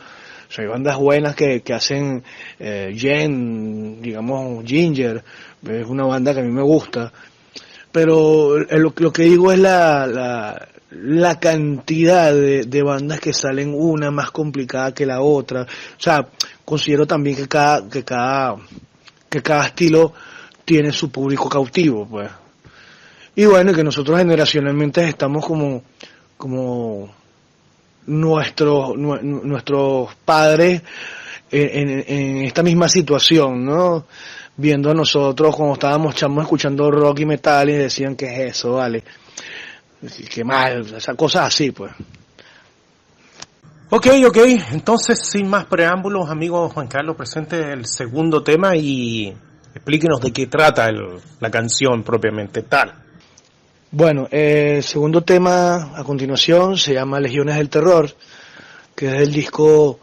sea, 0.51 0.63
hay 0.63 0.69
bandas 0.69 0.97
buenas 0.97 1.35
que, 1.35 1.61
que 1.61 1.73
hacen 1.73 2.23
eh, 2.59 2.93
Jen, 2.97 4.01
digamos 4.01 4.63
Ginger, 4.65 5.23
es 5.67 5.87
una 5.87 6.05
banda 6.05 6.33
que 6.33 6.39
a 6.39 6.43
mí 6.43 6.51
me 6.51 6.61
gusta, 6.61 7.11
pero 7.91 8.59
eh, 8.61 8.79
lo, 8.79 8.93
que 8.93 9.23
digo 9.23 9.51
es 9.51 9.59
la, 9.59 10.07
la, 10.07 10.67
la 10.91 11.39
cantidad 11.39 12.33
de, 12.33 12.63
de 12.63 12.83
bandas 12.83 13.19
que 13.19 13.33
salen 13.33 13.73
una 13.75 14.11
más 14.11 14.31
complicada 14.31 14.93
que 14.93 15.05
la 15.05 15.21
otra, 15.21 15.63
o 15.63 16.01
sea, 16.01 16.27
considero 16.65 17.05
también 17.05 17.35
que 17.35 17.47
cada, 17.47 17.87
que 17.87 18.03
cada, 18.03 18.55
que 19.29 19.41
cada 19.41 19.67
estilo 19.67 20.13
tiene 20.65 20.91
su 20.91 21.11
público 21.11 21.49
cautivo, 21.49 22.07
pues. 22.07 22.29
Y 23.35 23.45
bueno, 23.45 23.73
que 23.73 23.83
nosotros 23.83 24.17
generacionalmente 24.17 25.07
estamos 25.07 25.45
como, 25.45 25.83
como 26.37 27.09
nuestros, 28.07 28.89
nue- 28.97 29.21
nuestros 29.21 30.13
padres 30.25 30.81
en 31.51 32.37
esta 32.45 32.61
misma 32.63 32.87
situación, 32.89 33.65
¿no? 33.65 34.05
Viendo 34.55 34.91
a 34.91 34.93
nosotros 34.93 35.55
cuando 35.55 35.73
estábamos 35.73 36.15
chamos 36.15 36.43
escuchando 36.43 36.91
rock 36.91 37.21
y 37.21 37.25
metal 37.25 37.69
y 37.69 37.73
decían 37.73 38.15
que 38.15 38.25
es 38.25 38.57
eso, 38.57 38.73
vale. 38.73 39.03
Qué 40.33 40.43
mal, 40.43 40.81
esas 40.95 41.15
cosas 41.15 41.47
así, 41.47 41.71
pues. 41.71 41.91
Ok, 43.89 44.07
ok, 44.27 44.37
entonces 44.71 45.19
sin 45.27 45.47
más 45.49 45.65
preámbulos, 45.65 46.29
amigo 46.29 46.69
Juan 46.69 46.87
Carlos, 46.87 47.15
presente 47.15 47.71
el 47.73 47.85
segundo 47.85 48.43
tema 48.43 48.75
y 48.75 49.33
explíquenos 49.73 50.21
de 50.21 50.31
qué 50.31 50.45
trata 50.45 50.87
el- 50.89 51.19
la 51.39 51.49
canción 51.49 52.03
propiamente 52.03 52.61
tal. 52.61 52.93
Bueno, 53.91 54.27
eh, 54.29 54.75
el 54.77 54.83
segundo 54.83 55.23
tema 55.23 55.97
a 55.97 56.03
continuación 56.03 56.77
se 56.77 56.93
llama 56.93 57.19
Legiones 57.19 57.55
del 57.57 57.69
Terror, 57.69 58.07
que 58.93 59.07
es 59.07 59.21
el 59.23 59.31
disco 59.31 59.99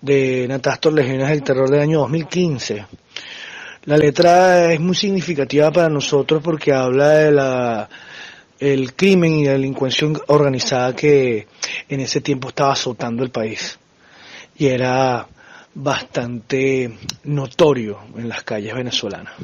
de 0.00 0.46
Natastor 0.48 0.92
Legiones 0.92 1.28
del 1.28 1.44
Terror 1.44 1.70
del 1.70 1.80
año 1.80 2.00
2015. 2.00 2.86
La 3.84 3.96
letra 3.96 4.72
es 4.72 4.80
muy 4.80 4.96
significativa 4.96 5.70
para 5.70 5.88
nosotros 5.88 6.42
porque 6.42 6.74
habla 6.74 7.08
de 7.10 7.30
la 7.30 7.88
el 8.58 8.94
crimen 8.94 9.34
y 9.34 9.44
la 9.44 9.52
delincuencia 9.52 10.08
organizada 10.26 10.96
que 10.96 11.46
en 11.88 12.00
ese 12.00 12.20
tiempo 12.20 12.48
estaba 12.48 12.72
azotando 12.72 13.22
el 13.22 13.30
país 13.30 13.78
y 14.56 14.66
era 14.66 15.24
bastante 15.72 16.98
notorio 17.22 18.00
en 18.16 18.28
las 18.28 18.42
calles 18.42 18.74
venezolanas. 18.74 19.34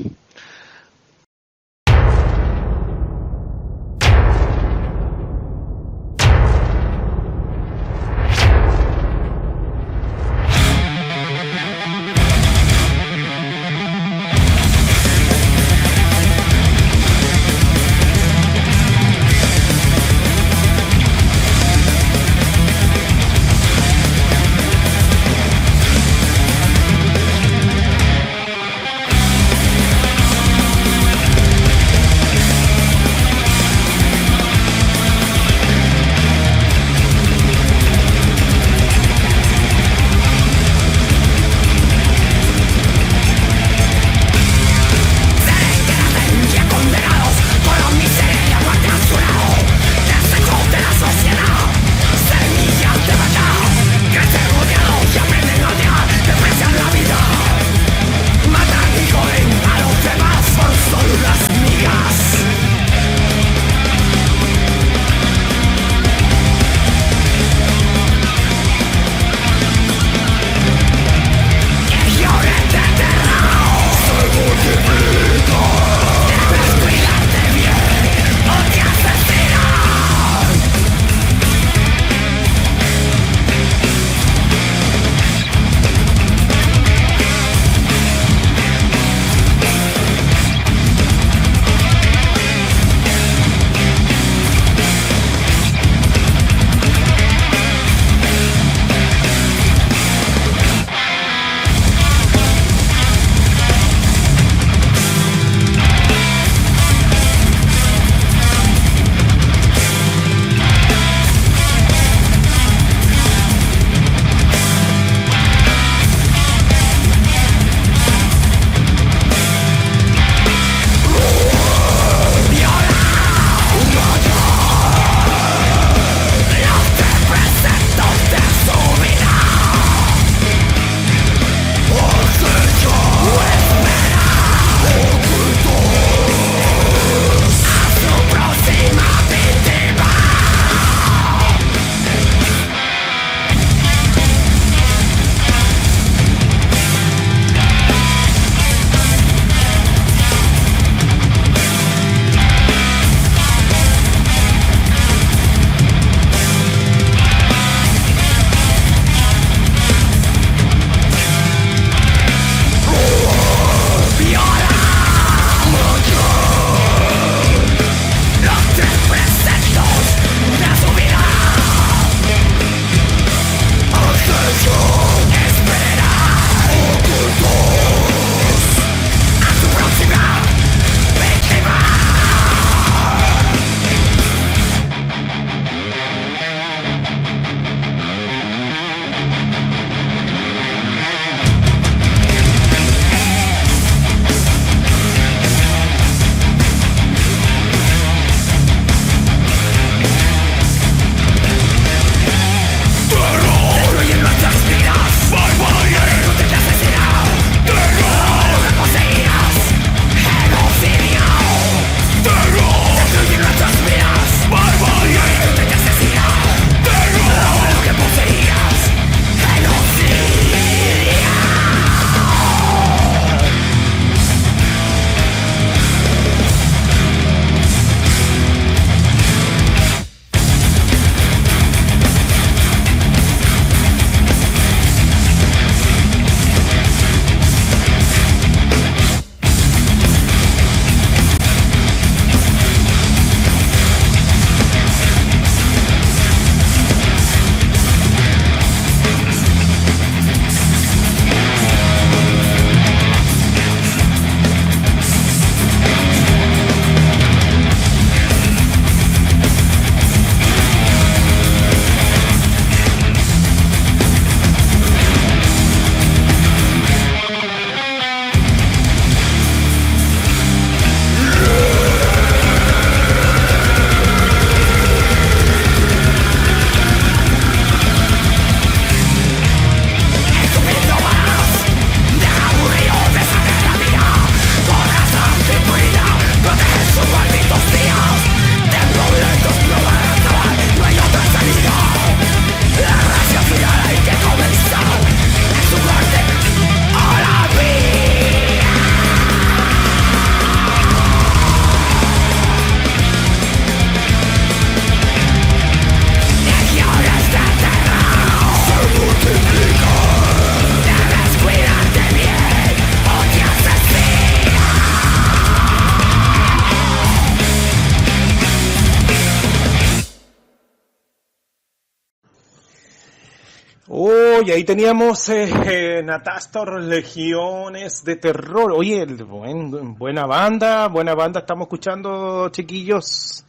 Ahí 324.57 324.65
teníamos 324.65 325.29
eh, 325.29 325.51
eh, 325.67 326.03
Natastor 326.03 326.81
Legiones 326.83 328.03
de 328.05 328.17
Terror. 328.17 328.73
Oye, 328.73 329.05
buen- 329.07 329.97
buena 329.99 330.25
banda, 330.25 330.89
buena 330.89 331.15
banda 331.15 331.41
estamos 331.41 331.67
escuchando, 331.67 332.49
chiquillos, 332.49 333.45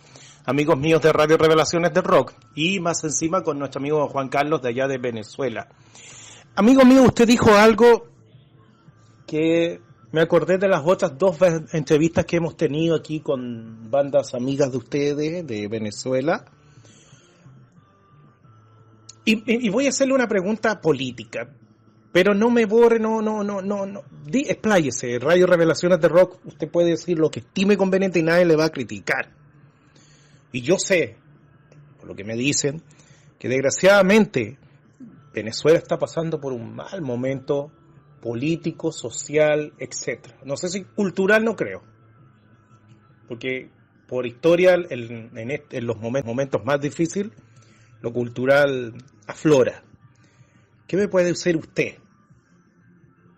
amigos 0.46 0.78
míos 0.78 1.02
de 1.02 1.14
Radio 1.14 1.38
Revelaciones 1.38 1.94
de 1.94 2.02
Rock. 2.02 2.34
Y 2.56 2.80
más 2.82 3.04
encima 3.06 3.42
con 3.42 3.58
nuestro 3.58 3.80
amigo 3.80 4.08
Juan 4.10 4.28
Carlos 4.28 4.62
de 4.62 4.70
allá 4.70 4.88
de 4.88 4.98
Venezuela. 4.98 5.70
Amigo 6.56 6.84
mío, 6.84 7.04
usted 7.04 7.26
dijo 7.26 7.52
algo 7.56 8.08
que 9.26 9.80
me 10.12 10.22
acordé 10.22 10.58
de 10.58 10.68
las 10.68 10.82
otras 10.86 11.18
dos 11.18 11.38
entrevistas 11.74 12.26
que 12.26 12.38
hemos 12.38 12.58
tenido 12.58 12.96
aquí 12.96 13.20
con 13.22 13.90
bandas 13.90 14.34
amigas 14.34 14.72
de 14.72 14.78
ustedes 14.78 15.48
de 15.48 15.68
Venezuela. 15.70 16.44
Y, 19.30 19.70
voy 19.70 19.88
a 19.88 19.90
hacerle 19.90 20.14
una 20.14 20.28
pregunta 20.30 20.80
política, 20.80 21.50
pero 22.14 22.34
no 22.34 22.50
me 22.50 22.66
borre, 22.66 22.98
no, 22.98 23.22
no, 23.22 23.44
no, 23.44 23.62
no, 23.62 23.86
no. 23.86 24.04
Expláyese, 24.32 25.20
Radio 25.20 25.46
Revelaciones 25.46 26.00
de 26.00 26.08
Rock, 26.08 26.40
usted 26.46 26.70
puede 26.70 26.92
decir 26.92 27.20
lo 27.20 27.30
que 27.30 27.42
estime 27.42 27.76
conveniente 27.76 28.20
y 28.20 28.24
nadie 28.24 28.46
le 28.46 28.56
va 28.56 28.66
a 28.66 28.70
criticar. 28.70 29.34
Y 30.54 30.62
yo 30.62 30.80
sé, 30.80 31.18
por 31.98 32.08
lo 32.08 32.16
que 32.16 32.24
me 32.24 32.38
dicen, 32.38 32.82
que 33.38 33.50
desgraciadamente 33.50 34.58
Venezuela 35.34 35.78
está 35.78 36.00
pasando 36.00 36.40
por 36.40 36.54
un 36.54 36.74
mal 36.74 37.02
momento 37.02 37.70
político, 38.22 38.94
social, 38.94 39.74
etcétera. 39.78 40.38
No 40.46 40.56
sé 40.56 40.70
si 40.70 40.86
cultural 40.86 41.44
no 41.44 41.58
creo, 41.58 41.84
porque 43.28 43.70
por 44.08 44.26
historia 44.26 44.76
en, 44.76 45.32
en 45.36 45.86
los 45.86 45.98
momen- 45.98 46.24
momentos 46.24 46.64
más 46.64 46.80
difíciles 46.80 47.34
lo 48.00 48.14
cultural 48.14 48.94
aflora. 49.28 49.84
¿Qué 50.88 50.98
me 50.98 51.08
puede 51.08 51.28
decir 51.28 51.58
usted? 51.58 51.96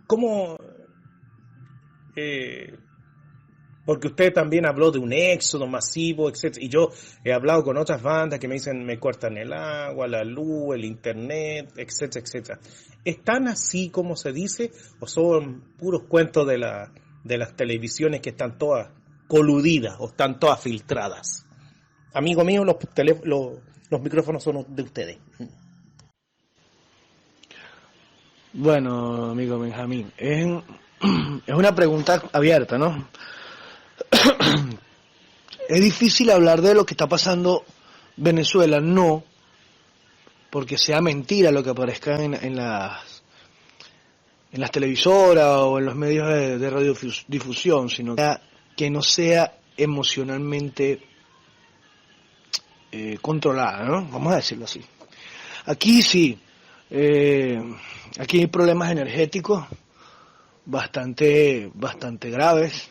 ¿Cómo? 0.07 0.57
eh, 2.15 2.77
porque 3.85 4.07
usted 4.07 4.31
también 4.31 4.67
habló 4.67 4.91
de 4.91 4.99
un 4.99 5.11
éxodo 5.13 5.65
masivo, 5.65 6.29
etcétera, 6.29 6.63
y 6.63 6.69
yo 6.69 6.89
he 7.23 7.33
hablado 7.33 7.63
con 7.63 7.77
otras 7.77 8.03
bandas 8.03 8.39
que 8.39 8.47
me 8.47 8.55
dicen 8.55 8.85
me 8.85 8.99
cortan 8.99 9.37
el 9.37 9.51
agua, 9.51 10.07
la 10.07 10.23
luz, 10.23 10.75
el 10.75 10.85
internet, 10.85 11.73
etcétera, 11.75 12.23
etcétera. 12.23 12.59
¿Están 13.03 13.47
así 13.47 13.89
como 13.89 14.15
se 14.15 14.31
dice 14.31 14.71
o 14.99 15.07
son 15.07 15.73
puros 15.77 16.03
cuentos 16.03 16.45
de 16.47 16.59
la 16.59 16.91
de 17.23 17.37
las 17.37 17.55
televisiones 17.55 18.21
que 18.21 18.29
están 18.29 18.57
todas 18.57 18.91
coludidas 19.27 19.95
o 19.99 20.09
están 20.09 20.39
todas 20.39 20.61
filtradas? 20.61 21.47
Amigo 22.13 22.43
mío, 22.43 22.63
los, 22.63 22.77
los, 23.23 23.57
los 23.89 24.01
micrófonos 24.01 24.43
son 24.43 24.65
de 24.69 24.83
ustedes. 24.83 25.17
Bueno, 28.53 29.29
amigo 29.31 29.59
Benjamín, 29.59 30.11
es, 30.17 30.47
una 31.47 31.75
pregunta 31.75 32.23
abierta, 32.33 32.79
¿no? 32.79 33.07
es 35.69 35.81
difícil 35.81 36.31
hablar 36.31 36.61
de 36.61 36.73
lo 36.73 36.83
que 36.83 36.95
está 36.95 37.07
pasando 37.07 37.63
Venezuela, 38.17 38.79
no 38.79 39.23
porque 40.49 40.79
sea 40.79 40.99
mentira 40.99 41.51
lo 41.51 41.63
que 41.63 41.69
aparezca 41.69 42.23
en, 42.23 42.33
en 42.33 42.55
las 42.55 43.21
en 44.51 44.61
las 44.61 44.71
televisoras 44.71 45.57
o 45.59 45.77
en 45.77 45.85
los 45.85 45.95
medios 45.95 46.27
de, 46.27 46.69
radiodifusión, 46.71 47.87
sino 47.87 48.15
que, 48.15 48.35
que 48.75 48.89
no 48.89 49.03
sea 49.03 49.59
emocionalmente 49.77 51.03
eh, 52.91 53.19
controlada, 53.21 53.83
¿no? 53.83 54.07
Vamos 54.07 54.33
a 54.33 54.37
decirlo 54.37 54.65
así. 54.65 54.81
Aquí 55.67 56.01
sí, 56.01 56.39
eh, 56.89 57.61
aquí 58.19 58.39
hay 58.39 58.47
problemas 58.47 58.91
energéticos 58.91 59.65
bastante, 60.65 61.69
bastante 61.73 62.29
graves. 62.29 62.89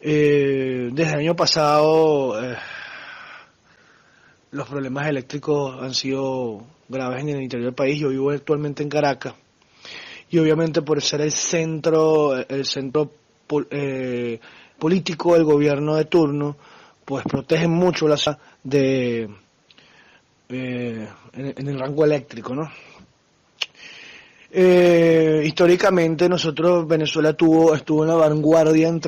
Eh, 0.00 0.90
desde 0.92 1.12
el 1.12 1.18
año 1.18 1.36
pasado 1.36 2.40
eh, 2.42 2.56
los 4.52 4.68
problemas 4.68 5.08
eléctricos 5.08 5.82
han 5.82 5.92
sido 5.92 6.64
graves 6.88 7.22
en 7.22 7.30
el 7.30 7.42
interior 7.42 7.66
del 7.66 7.74
país. 7.74 7.98
Yo 7.98 8.08
vivo 8.10 8.30
actualmente 8.30 8.82
en 8.82 8.88
Caracas 8.88 9.34
y 10.30 10.38
obviamente 10.38 10.82
por 10.82 11.02
ser 11.02 11.22
el 11.22 11.32
centro, 11.32 12.36
el 12.36 12.64
centro 12.64 13.10
pol- 13.46 13.68
eh, 13.70 14.38
político 14.78 15.34
del 15.34 15.44
gobierno 15.44 15.96
de 15.96 16.04
turno, 16.04 16.56
pues 17.04 17.24
protegen 17.24 17.70
mucho 17.70 18.06
la 18.06 18.16
de 18.62 19.28
eh, 20.48 21.06
en, 21.34 21.68
el 21.68 21.78
rango 21.78 22.04
eléctrico, 22.04 22.54
¿no? 22.54 22.70
Eh, 24.50 25.42
históricamente 25.44 26.26
nosotros, 26.28 26.88
Venezuela 26.88 27.34
tuvo, 27.34 27.74
estuvo 27.74 28.02
en 28.02 28.08
la 28.08 28.14
vanguardia 28.14 28.88
en, 28.88 29.00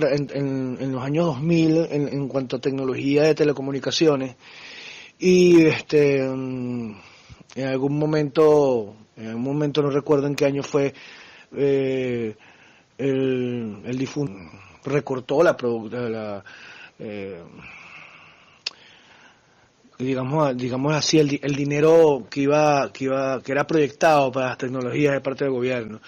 en- 0.78 0.92
los 0.92 1.02
años 1.02 1.26
2000 1.26 1.88
en, 1.90 2.28
cuanto 2.28 2.56
a 2.56 2.60
tecnología 2.60 3.22
de 3.22 3.34
telecomunicaciones 3.34 4.36
y 5.18 5.62
este 5.64 6.22
mm, 6.28 6.94
en 7.54 7.66
algún 7.66 7.98
momento, 7.98 8.94
en 9.16 9.28
algún 9.28 9.42
momento 9.44 9.80
no 9.82 9.90
recuerdo 9.90 10.26
en 10.26 10.34
qué 10.34 10.44
año 10.44 10.62
fue, 10.62 10.92
eh, 11.56 12.36
el, 12.98 13.78
el 13.86 13.98
difunto 13.98 14.34
recortó 14.84 15.42
la, 15.42 15.56
la 15.90 16.44
digamos 20.04 20.56
digamos 20.56 20.94
así 20.94 21.18
el, 21.18 21.38
el 21.42 21.54
dinero 21.54 22.26
que 22.30 22.42
iba 22.42 22.90
que 22.92 23.04
iba 23.04 23.40
que 23.42 23.52
era 23.52 23.66
proyectado 23.66 24.32
para 24.32 24.48
las 24.48 24.58
tecnologías 24.58 25.12
de 25.14 25.20
parte 25.20 25.44
del 25.44 25.52
gobierno. 25.52 26.00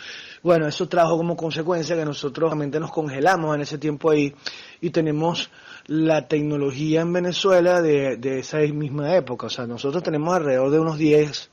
Bueno 0.43 0.67
eso 0.67 0.89
trajo 0.89 1.17
como 1.17 1.37
consecuencia 1.37 1.97
que 1.97 2.05
nosotros 2.05 2.51
realmente 2.51 2.81
nos 2.81 2.91
congelamos 2.91 3.55
en 3.55 3.63
ese 3.63 3.79
tiempo 3.79 4.11
ahí 4.11 4.35
y 4.81 4.91
tenemos 4.91 5.51
la 5.87 6.27
tecnología 6.27 7.03
en 7.03 7.13
Venezuela 7.13 7.83
de, 7.83 8.17
de 8.17 8.41
esa 8.41 8.59
misma 8.59 9.15
época. 9.15 9.47
O 9.47 9.51
sea 9.51 9.67
nosotros 9.67 10.03
tenemos 10.03 10.35
alrededor 10.35 10.71
de 10.71 10.81
unos 10.81 10.99
10 10.99 11.51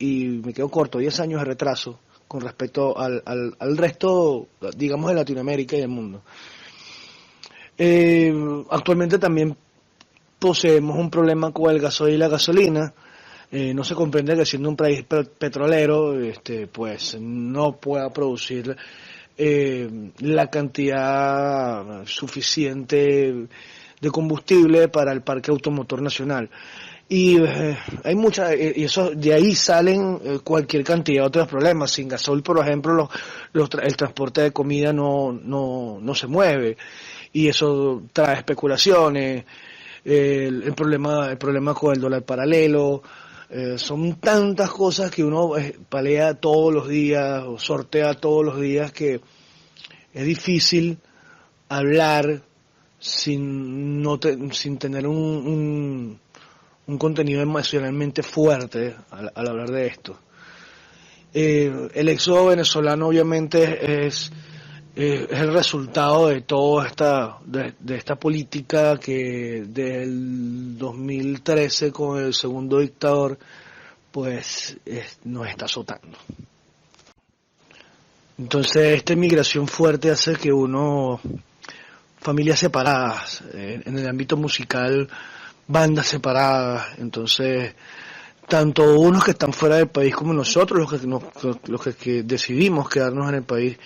y 0.00 0.24
me 0.44 0.52
quedo 0.52 0.68
corto 0.68 0.98
10 0.98 1.20
años 1.20 1.40
de 1.40 1.46
retraso 1.46 1.98
con 2.28 2.42
respecto 2.42 2.98
al, 2.98 3.22
al, 3.26 3.56
al 3.58 3.76
resto 3.76 4.48
digamos 4.76 5.08
de 5.10 5.16
Latinoamérica 5.16 5.76
y 5.76 5.80
del 5.80 5.88
mundo. 5.88 6.22
Eh, 7.80 8.32
actualmente 8.70 9.18
también 9.18 9.56
poseemos 10.38 10.96
un 10.96 11.10
problema 11.10 11.52
con 11.52 11.70
el 11.70 11.80
gasoil 11.80 12.14
y 12.14 12.18
la 12.18 12.28
gasolina. 12.28 12.92
Eh, 13.50 13.72
no 13.72 13.82
se 13.82 13.94
comprende 13.94 14.36
que 14.36 14.44
siendo 14.44 14.68
un 14.68 14.76
país 14.76 15.04
pe- 15.04 15.24
petrolero, 15.24 16.20
este, 16.20 16.66
pues 16.66 17.16
no 17.18 17.72
pueda 17.76 18.10
producir 18.12 18.76
eh, 19.36 19.88
la 20.18 20.48
cantidad 20.48 22.04
suficiente 22.04 23.46
de 24.00 24.10
combustible 24.10 24.88
para 24.88 25.12
el 25.12 25.22
parque 25.22 25.50
automotor 25.50 26.02
nacional. 26.02 26.50
Y 27.08 27.38
eh, 27.42 27.78
hay 28.04 28.14
muchas, 28.14 28.54
y 28.54 28.84
eso, 28.84 29.12
de 29.12 29.32
ahí 29.32 29.54
salen 29.54 30.40
cualquier 30.44 30.84
cantidad 30.84 31.22
de 31.22 31.26
otros 31.28 31.48
problemas. 31.48 31.90
Sin 31.92 32.06
gasoil, 32.06 32.42
por 32.42 32.58
ejemplo, 32.58 32.92
los, 32.92 33.08
los 33.54 33.70
el 33.82 33.96
transporte 33.96 34.42
de 34.42 34.52
comida 34.52 34.92
no, 34.92 35.32
no, 35.32 35.98
no 36.02 36.14
se 36.14 36.26
mueve. 36.26 36.76
Y 37.32 37.48
eso 37.48 38.02
trae 38.12 38.36
especulaciones, 38.36 39.44
el, 40.10 40.74
problema, 40.74 41.30
el 41.30 41.38
problema 41.38 41.74
con 41.74 41.94
el 41.94 42.00
dólar 42.00 42.22
paralelo, 42.22 43.02
eh, 43.50 43.74
son 43.78 44.16
tantas 44.20 44.70
cosas 44.70 45.10
que 45.10 45.24
uno 45.24 45.56
eh, 45.56 45.76
palea 45.88 46.34
todos 46.34 46.72
los 46.72 46.88
días 46.88 47.44
o 47.46 47.58
sortea 47.58 48.14
todos 48.14 48.44
los 48.44 48.60
días 48.60 48.92
que 48.92 49.20
es 50.12 50.24
difícil 50.24 50.98
hablar 51.68 52.42
sin, 52.98 54.02
no 54.02 54.18
te- 54.18 54.36
sin 54.52 54.78
tener 54.78 55.06
un, 55.06 55.16
un, 55.16 56.20
un 56.86 56.98
contenido 56.98 57.40
emocionalmente 57.42 58.22
fuerte 58.22 58.96
al, 59.10 59.30
al 59.34 59.48
hablar 59.48 59.70
de 59.70 59.86
esto. 59.86 60.18
Eh, 61.34 61.88
el 61.94 62.08
éxodo 62.08 62.46
venezolano 62.46 63.08
obviamente 63.08 64.06
es, 64.06 64.32
eh, 64.96 65.26
es 65.30 65.40
el 65.40 65.52
resultado 65.52 66.28
de 66.28 66.40
toda 66.42 66.86
esta, 66.86 67.38
de, 67.44 67.74
esta 67.96 68.16
política 68.16 68.98
que 68.98 69.64
del 69.68 70.76
2013 70.78 71.92
con 71.92 72.18
el 72.18 72.34
segundo 72.34 72.78
dictador 72.78 73.38
pues 74.10 74.76
es- 74.84 75.18
nos 75.24 75.46
está 75.48 75.66
azotando. 75.66 76.16
Entonces 78.38 78.94
esta 78.96 79.12
inmigración 79.14 79.66
fuerte 79.66 80.10
hace 80.10 80.36
que 80.36 80.52
uno, 80.52 81.20
familias 82.20 82.58
separadas, 82.60 83.42
eh, 83.52 83.82
en 83.84 83.98
el 83.98 84.08
ámbito 84.08 84.36
musical, 84.36 85.08
bandas 85.66 86.06
separadas, 86.06 86.98
entonces 86.98 87.74
tanto 88.48 88.98
unos 88.98 89.24
que 89.24 89.32
están 89.32 89.52
fuera 89.52 89.76
del 89.76 89.88
país 89.88 90.14
como 90.14 90.32
nosotros, 90.32 90.90
los 90.90 91.00
que, 91.00 91.70
los 91.70 91.96
que, 91.96 92.22
decidimos 92.22 92.88
quedarnos 92.88 93.28
en 93.28 93.34
el 93.36 93.42
país, 93.42 93.78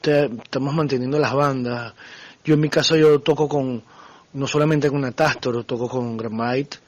estamos 0.00 0.72
manteniendo 0.72 1.18
las 1.18 1.34
bandas. 1.34 1.94
Yo 2.44 2.54
en 2.54 2.60
mi 2.60 2.68
caso 2.68 2.96
yo 2.96 3.18
toco 3.20 3.48
con, 3.48 3.82
no 4.34 4.46
solamente 4.46 4.88
con 4.88 5.04
Atastor, 5.04 5.64
toco 5.64 5.88
con 5.88 6.16
Gramite, 6.16 6.78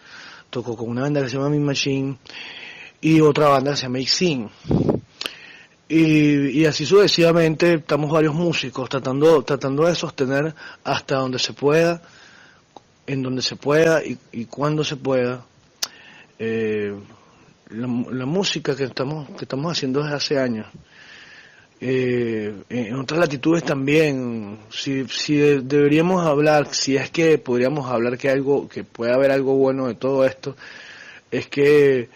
toco 0.50 0.76
con 0.76 0.88
una 0.90 1.02
banda 1.02 1.22
que 1.22 1.28
se 1.28 1.36
llama 1.36 1.50
Mi 1.50 1.58
Machine, 1.58 2.16
y 3.00 3.20
otra 3.20 3.48
banda 3.48 3.72
que 3.72 3.76
se 3.76 3.82
llama 3.82 3.98
Ixin. 3.98 4.48
Y, 5.88 6.60
y 6.60 6.66
así 6.66 6.86
sucesivamente 6.86 7.74
estamos 7.74 8.10
varios 8.10 8.34
músicos 8.34 8.88
tratando, 8.88 9.42
tratando 9.42 9.86
de 9.86 9.94
sostener 9.94 10.54
hasta 10.84 11.16
donde 11.16 11.38
se 11.38 11.52
pueda, 11.52 12.02
en 13.06 13.22
donde 13.22 13.42
se 13.42 13.56
pueda 13.56 14.04
y, 14.04 14.18
y 14.32 14.46
cuando 14.46 14.82
se 14.82 14.96
pueda, 14.96 15.44
eh, 16.38 16.94
la, 17.70 17.86
la 18.12 18.26
música 18.26 18.74
que 18.76 18.84
estamos, 18.84 19.28
que 19.30 19.44
estamos 19.44 19.72
haciendo 19.72 20.02
desde 20.02 20.16
hace 20.16 20.38
años. 20.38 20.66
Eh, 21.80 22.54
en 22.70 22.94
otras 22.96 23.20
latitudes 23.20 23.62
también, 23.62 24.58
si, 24.70 25.06
si 25.08 25.34
de- 25.36 25.60
deberíamos 25.60 26.26
hablar, 26.26 26.72
si 26.72 26.96
es 26.96 27.10
que 27.10 27.36
podríamos 27.38 27.90
hablar 27.90 28.16
que 28.16 28.30
algo, 28.30 28.66
que 28.68 28.82
puede 28.82 29.12
haber 29.12 29.30
algo 29.30 29.54
bueno 29.56 29.86
de 29.86 29.94
todo 29.94 30.24
esto, 30.24 30.56
es 31.30 31.48
que 31.48 32.08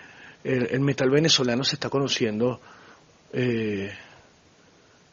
el, 0.44 0.68
el 0.70 0.80
metal 0.80 1.10
venezolano 1.10 1.62
se 1.64 1.74
está 1.76 1.90
conociendo 1.90 2.58
eh, 3.34 3.92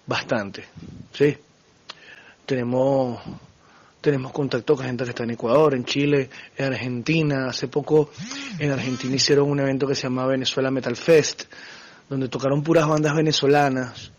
bastante, 0.05 0.63
¿sí? 1.11 1.35
Tenemos, 2.45 3.19
tenemos 4.07 4.31
contacto 4.31 4.77
con 4.77 4.85
gente 4.85 5.03
que 5.03 5.09
está 5.09 5.23
en 5.25 5.31
Ecuador, 5.31 5.75
en 5.75 5.83
Chile, 5.83 6.29
en 6.55 6.65
Argentina, 6.65 7.49
hace 7.49 7.67
poco 7.67 8.11
en 8.57 8.71
Argentina 8.71 9.13
hicieron 9.13 9.51
un 9.51 9.59
evento 9.59 9.85
que 9.85 9.95
se 9.95 10.03
llama 10.03 10.25
Venezuela 10.25 10.71
Metal 10.71 10.95
Fest, 10.95 11.43
donde 12.07 12.29
tocaron 12.29 12.63
puras 12.63 12.87
bandas 12.87 13.13
venezolanas, 13.13 14.13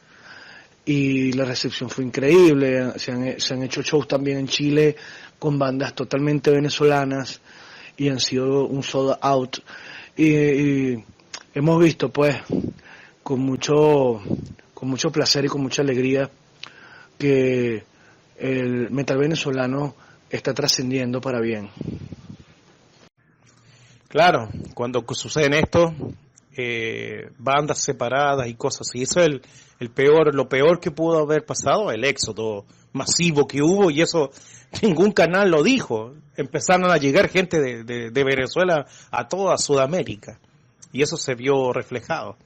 y 0.85 1.33
la 1.33 1.47
recepción 1.47 1.89
fue 1.89 2.05
increíble. 2.05 2.99
Se 2.99 3.13
han, 3.13 3.41
se 3.41 3.55
han 3.55 3.63
hecho 3.63 3.81
shows 3.81 4.07
también 4.07 4.37
en 4.37 4.49
Chile 4.49 4.95
con 5.39 5.59
bandas 5.59 5.95
totalmente 5.95 6.51
venezolanas 6.51 7.41
y 7.97 8.11
han 8.11 8.21
sido 8.21 8.67
un 8.67 8.83
sold 8.83 9.17
out. 9.23 9.57
Y, 10.19 10.35
y 10.35 11.05
hemos 11.55 11.83
visto, 11.83 12.11
pues, 12.11 12.37
con 13.23 13.41
mucho, 13.41 14.21
con 14.75 14.91
mucho 14.91 15.11
placer 15.11 15.47
y 15.47 15.49
con 15.49 15.63
mucha 15.63 15.81
alegría 15.81 16.31
que 17.19 17.85
el 18.39 18.91
metal 18.91 19.19
venezolano 19.19 19.95
está 20.31 20.55
trascendiendo 20.55 21.21
para 21.21 21.41
bien. 21.41 21.71
Claro, 24.09 24.49
cuando 24.75 25.05
suceden 25.11 25.55
esto, 25.55 25.95
eh, 26.57 27.31
bandas 27.39 27.79
separadas 27.79 28.49
y 28.49 28.55
cosas 28.55 28.89
así, 28.89 29.03
eso 29.03 29.21
es 29.21 29.27
el, 29.27 29.43
el 29.81 29.91
peor, 29.91 30.35
lo 30.35 30.49
peor 30.49 30.81
que 30.81 30.91
pudo 30.91 31.19
haber 31.19 31.45
pasado, 31.45 31.91
el 31.91 32.05
éxodo 32.05 32.65
masivo 32.93 33.47
que 33.47 33.63
hubo 33.63 33.91
y 33.91 34.01
eso 34.01 34.31
ningún 34.83 35.13
canal 35.13 35.51
lo 35.51 35.63
dijo. 35.63 36.15
Empezaron 36.37 36.91
a 36.91 36.99
llegar 36.99 37.29
gente 37.29 37.61
de 37.61 38.25
Venezuela 38.25 38.87
a 39.11 39.27
toda 39.27 39.59
Sudamérica 39.59 40.39
y 40.93 41.03
eso 41.03 41.17
se 41.17 41.35
vio 41.35 41.73
reflejado. 41.73 42.37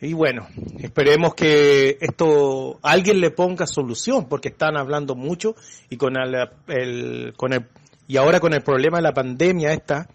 Y 0.00 0.12
bueno, 0.12 0.46
esperemos 0.78 1.34
que 1.34 1.98
esto 2.00 2.78
alguien 2.82 3.20
le 3.20 3.32
ponga 3.32 3.66
solución 3.66 4.28
porque 4.28 4.48
están 4.48 4.76
hablando 4.76 5.16
mucho 5.16 5.56
y 5.90 5.96
con 5.96 6.14
el, 6.16 7.32
con 7.36 7.52
el 7.52 7.66
y 8.06 8.16
ahora 8.16 8.38
con 8.38 8.54
el 8.54 8.62
problema 8.62 8.98
de 8.98 9.02
la 9.02 9.12
pandemia 9.12 9.72
esta 9.72 10.08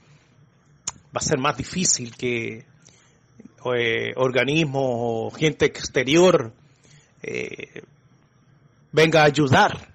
va 1.16 1.20
a 1.20 1.22
ser 1.22 1.38
más 1.38 1.58
difícil 1.58 2.16
que 2.16 2.66
eh, 3.76 4.14
organismos 4.16 4.84
o 4.88 5.32
gente 5.32 5.66
exterior 5.66 6.54
eh, 7.22 7.84
venga 8.92 9.22
a 9.22 9.26
ayudar. 9.26 9.90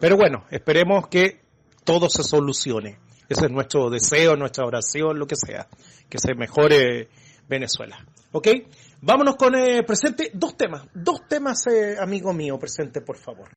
Pero 0.00 0.16
bueno, 0.16 0.44
esperemos 0.50 1.08
que 1.08 1.40
todo 1.84 2.08
se 2.08 2.22
solucione. 2.22 2.98
Ese 3.28 3.46
es 3.46 3.52
nuestro 3.52 3.90
deseo, 3.90 4.34
nuestra 4.34 4.64
oración, 4.64 5.18
lo 5.18 5.26
que 5.26 5.36
sea. 5.36 5.68
Que 6.08 6.18
se 6.18 6.34
mejore 6.34 7.08
Venezuela. 7.50 7.98
¿Ok? 8.30 8.48
Vámonos 9.02 9.34
con 9.34 9.56
eh, 9.56 9.82
presente. 9.82 10.30
Dos 10.32 10.56
temas. 10.56 10.86
Dos 10.94 11.26
temas, 11.28 11.66
eh, 11.66 11.96
amigo 11.98 12.32
mío, 12.32 12.58
presente, 12.58 13.00
por 13.00 13.18
favor. 13.18 13.50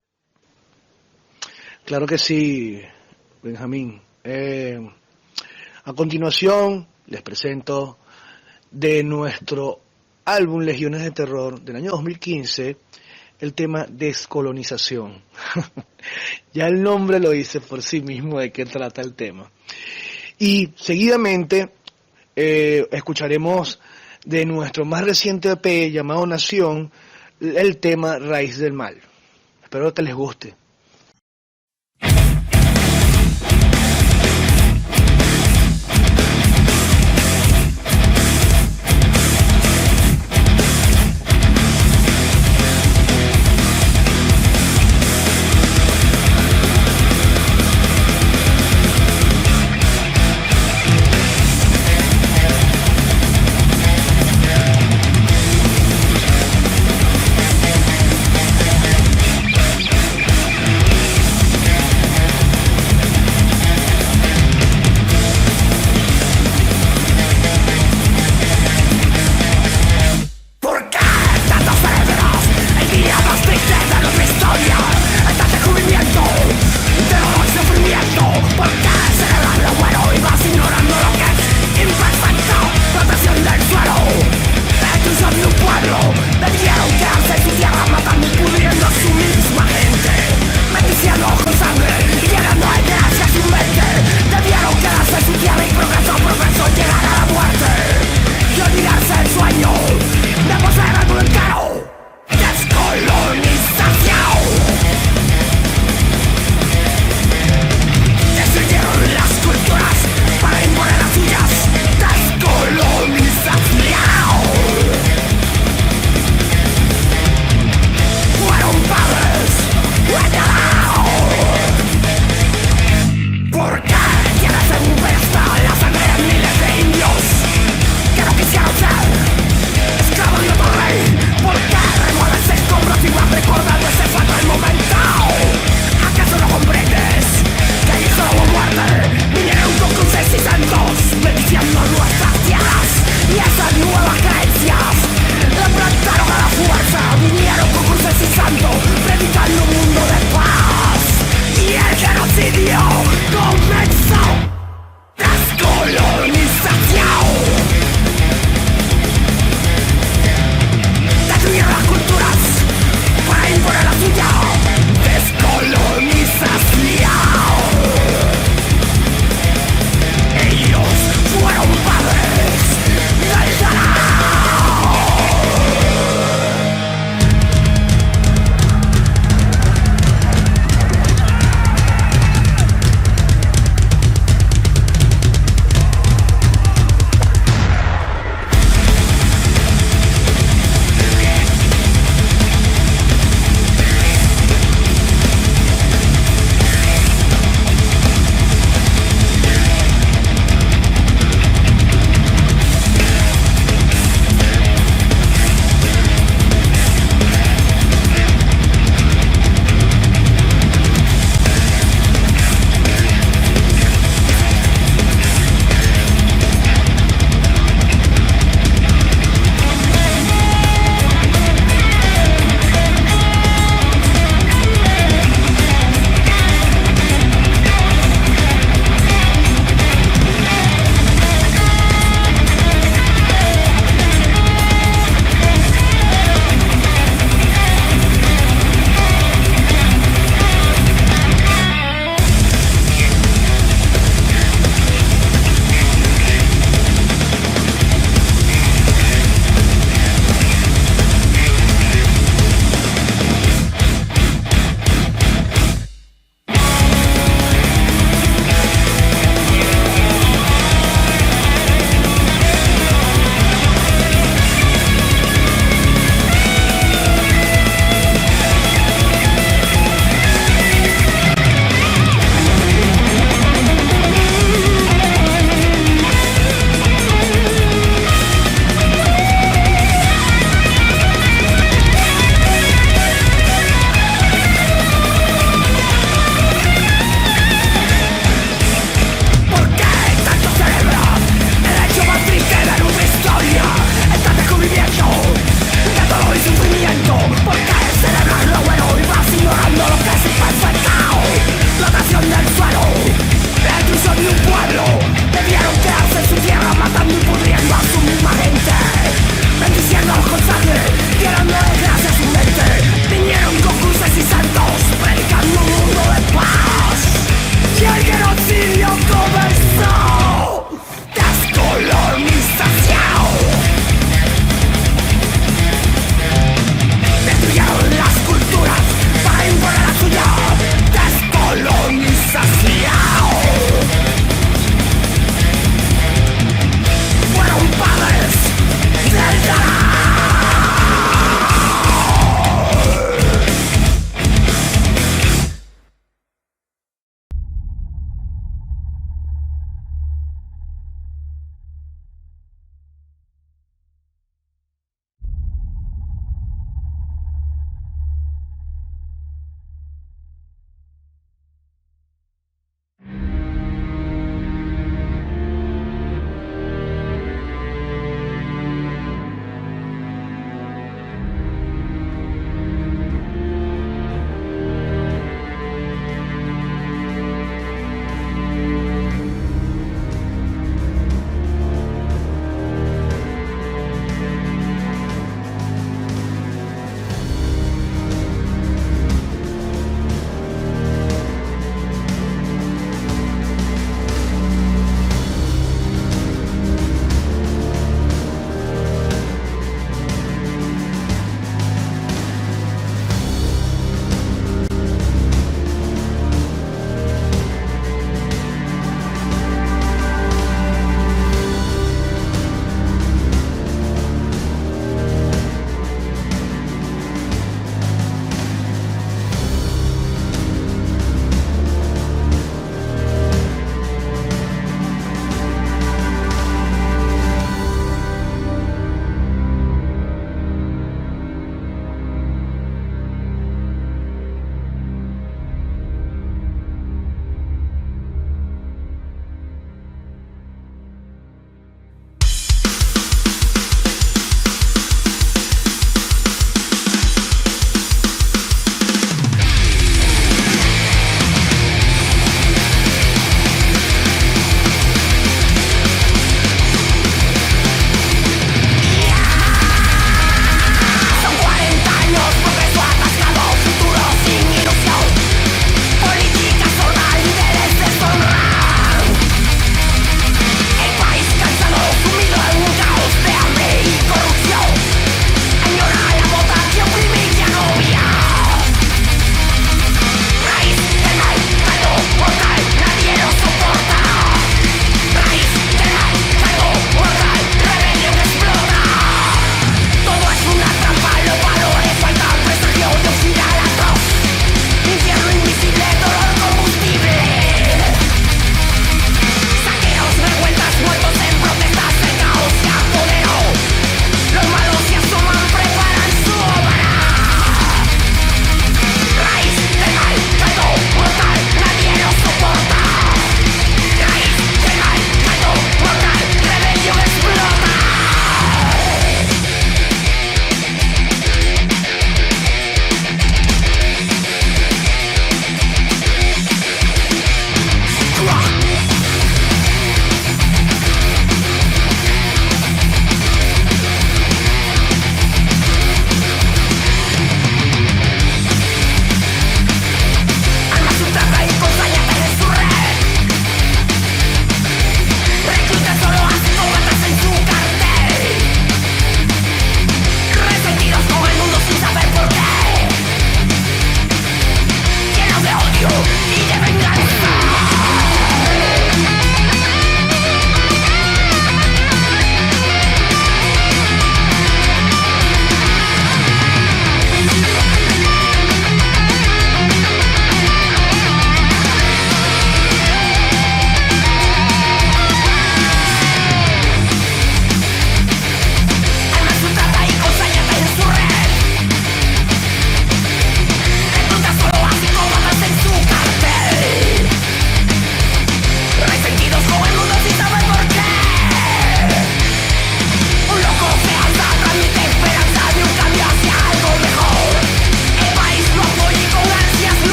Claro 1.86 2.08
que 2.08 2.18
sí, 2.18 2.82
Benjamín. 3.44 4.02
Eh, 4.24 4.80
a 5.86 5.94
continuación 5.94 6.88
les 7.08 7.22
presento 7.22 8.00
de 8.72 9.04
nuestro 9.04 9.82
álbum 10.26 10.62
Legiones 10.62 11.04
de 11.04 11.12
Terror 11.12 11.62
del 11.62 11.76
año 11.76 11.92
2015 11.92 12.78
el 13.40 13.54
tema 13.54 13.86
descolonización. 13.88 15.22
ya 16.54 16.68
el 16.68 16.82
nombre 16.82 17.20
lo 17.20 17.32
dice 17.32 17.60
por 17.60 17.84
sí 17.84 18.02
mismo 18.02 18.40
de 18.40 18.52
qué 18.52 18.66
trata 18.66 19.02
el 19.02 19.14
tema. 19.14 19.52
Y 20.40 20.70
seguidamente 20.78 21.74
eh, 22.36 22.88
escucharemos 22.92 23.80
de 24.26 24.46
nuestro 24.46 24.86
más 24.86 25.04
reciente 25.04 25.52
EP 25.52 25.92
llamado 25.92 26.26
Nación 26.26 26.92
el 27.40 27.78
tema 27.78 28.20
Raíz 28.20 28.58
del 28.58 28.74
Mal. 28.74 28.98
Espero 29.64 29.94
que 29.94 30.02
les 30.02 30.16
guste. 30.16 30.63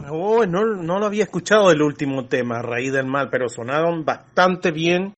No, 0.00 0.46
no, 0.46 0.64
no 0.64 0.98
lo 0.98 1.06
había 1.06 1.24
escuchado 1.24 1.70
el 1.70 1.82
último 1.82 2.26
tema, 2.26 2.62
Raíz 2.62 2.92
del 2.92 3.06
Mal, 3.06 3.28
pero 3.30 3.48
sonaron 3.48 4.04
bastante 4.04 4.70
bien. 4.70 5.14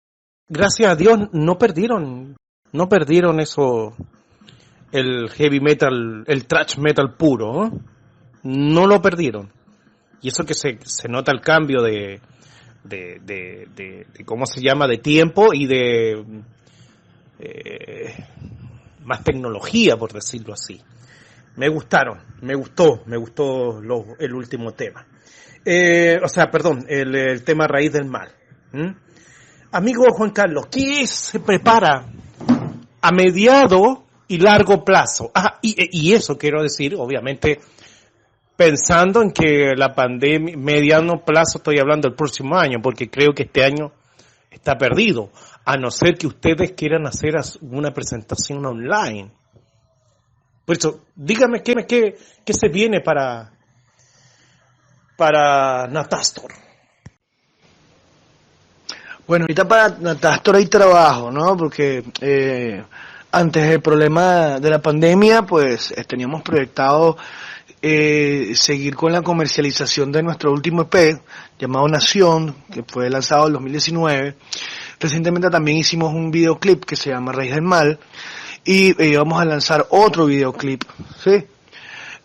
Gracias 0.49 0.91
a 0.91 0.97
Dios 0.97 1.29
no 1.33 1.59
perdieron, 1.59 2.37
no 2.73 2.89
perdieron 2.89 3.41
eso, 3.41 3.95
el 4.93 5.31
heavy 5.31 5.61
metal, 5.61 6.25
el 6.27 6.47
thrash 6.47 6.79
metal 6.79 7.15
puro, 7.17 7.53
¿no? 7.53 7.81
no 8.43 8.87
lo 8.87 9.01
perdieron. 9.01 9.51
Y 10.21 10.29
eso 10.29 10.45
que 10.45 10.55
se, 10.55 10.79
se 10.85 11.09
nota 11.09 11.33
el 11.33 11.41
cambio 11.41 11.83
de, 11.83 12.21
de, 12.85 13.21
de, 13.25 13.69
de, 13.75 14.07
de 14.13 14.25
cómo 14.25 14.47
se 14.47 14.61
llama, 14.61 14.87
de 14.87 14.99
tiempo 14.99 15.53
y 15.53 15.67
de 15.67 16.25
eh, 17.39 18.15
más 19.05 19.25
tecnología, 19.25 19.97
por 19.97 20.13
decirlo 20.13 20.55
así. 20.55 20.81
Me 21.57 21.69
gustaron, 21.69 22.19
me 22.41 22.55
gustó, 22.55 23.03
me 23.07 23.17
gustó 23.17 23.81
el 24.19 24.35
último 24.35 24.73
tema. 24.73 25.07
Eh, 25.65 26.19
o 26.23 26.29
sea, 26.29 26.51
perdón, 26.51 26.85
el, 26.89 27.45
tema 27.45 27.67
raíz 27.67 27.93
del 27.93 28.07
mal. 28.07 28.31
Amigo 29.71 30.05
Juan 30.11 30.31
Carlos, 30.31 30.67
¿qué 30.67 31.07
se 31.07 31.41
prepara 31.41 32.07
a 33.01 33.13
mediado 33.13 34.05
y 34.29 34.39
largo 34.39 34.85
plazo? 34.85 35.31
Ah, 35.35 35.59
y, 35.63 36.01
y 36.01 36.15
eso 36.15 36.39
quiero 36.39 36.63
decir, 36.63 36.95
obviamente, 36.97 37.61
pensando 38.57 39.23
en 39.23 39.31
que 39.31 39.75
la 39.77 39.95
pandemia, 39.95 40.57
mediano 40.57 41.25
plazo, 41.25 41.59
estoy 41.59 41.79
hablando 41.79 42.09
del 42.09 42.17
próximo 42.17 42.57
año, 42.57 42.81
porque 42.83 43.11
creo 43.11 43.35
que 43.35 43.45
este 43.45 43.65
año 43.65 43.93
está 44.51 44.77
perdido, 44.77 45.31
a 45.65 45.77
no 45.77 45.91
ser 45.91 46.17
que 46.17 46.27
ustedes 46.27 46.73
quieran 46.73 47.07
hacer 47.07 47.35
una 47.61 47.93
presentación 47.93 48.65
online. 48.65 49.31
Por 50.65 50.77
eso, 50.77 51.01
dígame 51.15 51.63
qué, 51.63 51.75
qué, 51.87 52.17
qué 52.45 52.53
se 52.53 52.69
viene 52.69 53.01
para, 53.01 53.53
para 55.17 55.87
Natastor. 55.89 56.53
Bueno, 59.27 59.45
ahorita 59.45 59.67
para 59.67 59.89
Natastor 59.89 60.57
hay 60.57 60.67
trabajo, 60.67 61.31
¿no? 61.31 61.57
Porque 61.57 62.05
eh, 62.21 62.83
antes 63.31 63.69
del 63.69 63.81
problema 63.81 64.61
de 64.61 64.71
la 64.71 64.83
pandemia, 64.83 65.43
pues 65.43 65.93
eh, 65.97 66.05
teníamos 66.05 66.43
proyectado 66.43 67.17
eh, 67.81 68.53
seguir 68.55 68.95
con 68.95 69.13
la 69.13 69.23
comercialización 69.23 70.13
de 70.13 70.23
nuestro 70.23 70.53
último 70.53 70.83
EP 70.83 71.21
llamado 71.59 71.89
Nación, 71.89 72.55
que 72.73 72.83
fue 72.83 73.11
lanzado 73.11 73.47
en 73.47 73.55
2019. 73.55 74.37
Recientemente 75.01 75.51
también 75.51 75.79
hicimos 75.79 76.13
un 76.13 76.31
videoclip 76.31 76.85
que 76.85 76.97
se 76.97 77.11
llama 77.11 77.33
Raíz 77.33 77.53
del 77.53 77.63
Mal 77.63 77.99
y 78.65 79.03
eh, 79.03 79.17
vamos 79.17 79.41
a 79.41 79.45
lanzar 79.45 79.87
otro 79.91 80.27
videoclip, 80.27 80.85
¿sí? 81.23 81.45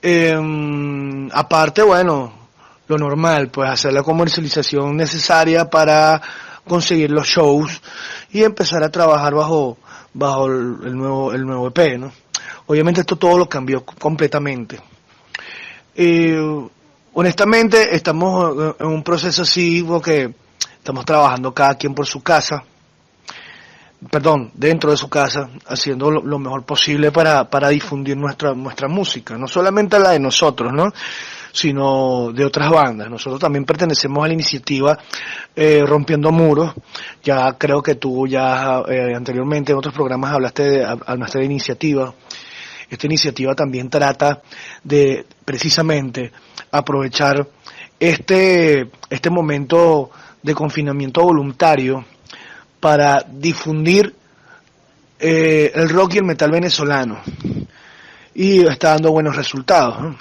Eh, 0.02 1.30
aparte, 1.34 1.82
bueno, 1.82 2.34
lo 2.88 2.98
normal, 2.98 3.50
pues 3.50 3.70
hacer 3.70 3.94
la 3.94 4.04
comercialización 4.04 4.96
necesaria 4.96 5.70
para 5.70 6.22
conseguir 6.68 7.12
los 7.12 7.28
shows 7.28 7.82
y 8.32 8.44
empezar 8.44 8.84
a 8.84 8.92
trabajar 8.92 9.34
bajo 9.34 9.78
bajo 10.14 10.48
el, 10.48 10.78
el 10.84 10.98
nuevo 10.98 11.34
el 11.34 11.46
nuevo 11.46 11.68
EP, 11.68 11.98
¿no? 11.98 12.12
Obviamente 12.68 13.02
esto 13.02 13.16
todo 13.16 13.38
lo 13.38 13.48
cambió 13.48 13.86
completamente. 13.86 14.80
Eh, 15.96 16.68
honestamente 17.14 17.96
estamos 17.96 18.56
eh, 18.56 18.76
en 18.80 18.88
un 18.88 19.04
proceso 19.04 19.42
así 19.42 19.84
porque 19.84 20.34
estamos 20.78 21.06
trabajando 21.06 21.54
cada 21.54 21.76
quien 21.76 21.96
por 21.96 22.06
su 22.06 22.22
casa, 22.22 22.64
perdón, 24.12 24.52
dentro 24.54 24.92
de 24.92 24.98
su 24.98 25.10
casa, 25.10 25.50
haciendo 25.66 26.12
lo, 26.12 26.22
lo 26.22 26.40
mejor 26.40 26.64
posible 26.64 27.12
para, 27.12 27.50
para 27.50 27.70
difundir 27.70 28.16
nuestra, 28.18 28.54
nuestra 28.54 28.88
música, 28.88 29.38
no 29.38 29.48
solamente 29.48 30.00
la 30.00 30.12
de 30.12 30.20
nosotros, 30.20 30.72
¿no? 30.74 30.92
sino 31.52 32.32
de 32.34 32.46
otras 32.46 32.70
bandas. 32.70 33.10
Nosotros 33.10 33.42
también 33.42 33.66
pertenecemos 33.66 34.24
a 34.24 34.28
la 34.28 34.34
iniciativa 34.34 34.98
eh, 35.56 35.84
Rompiendo 35.86 36.32
Muros. 36.32 36.74
Ya 37.24 37.54
creo 37.58 37.82
que 37.82 37.96
tú 37.96 38.28
ya 38.28 38.84
eh, 38.88 39.14
anteriormente 39.16 39.72
en 39.72 39.80
otros 39.80 39.94
programas 39.94 40.34
hablaste 40.34 40.64
de 40.64 40.86
a 40.86 41.16
nuestra 41.16 41.44
iniciativa. 41.44 42.14
Esta 42.90 43.08
iniciativa 43.08 43.56
también 43.56 43.90
trata 43.90 44.42
de 44.84 45.26
precisamente 45.44 46.32
aprovechar 46.72 47.48
este, 48.00 48.90
este 49.10 49.30
momento 49.30 50.12
de 50.44 50.54
confinamiento 50.54 51.24
voluntario 51.24 52.06
para 52.80 53.26
difundir 53.30 54.14
eh, 55.20 55.72
el 55.74 55.90
rock 55.90 56.16
y 56.16 56.18
el 56.18 56.26
metal 56.26 56.52
venezolano. 56.52 57.20
Y 58.34 58.66
está 58.68 58.90
dando 58.90 59.12
buenos 59.12 59.36
resultados. 59.36 60.00
¿no? 60.00 60.18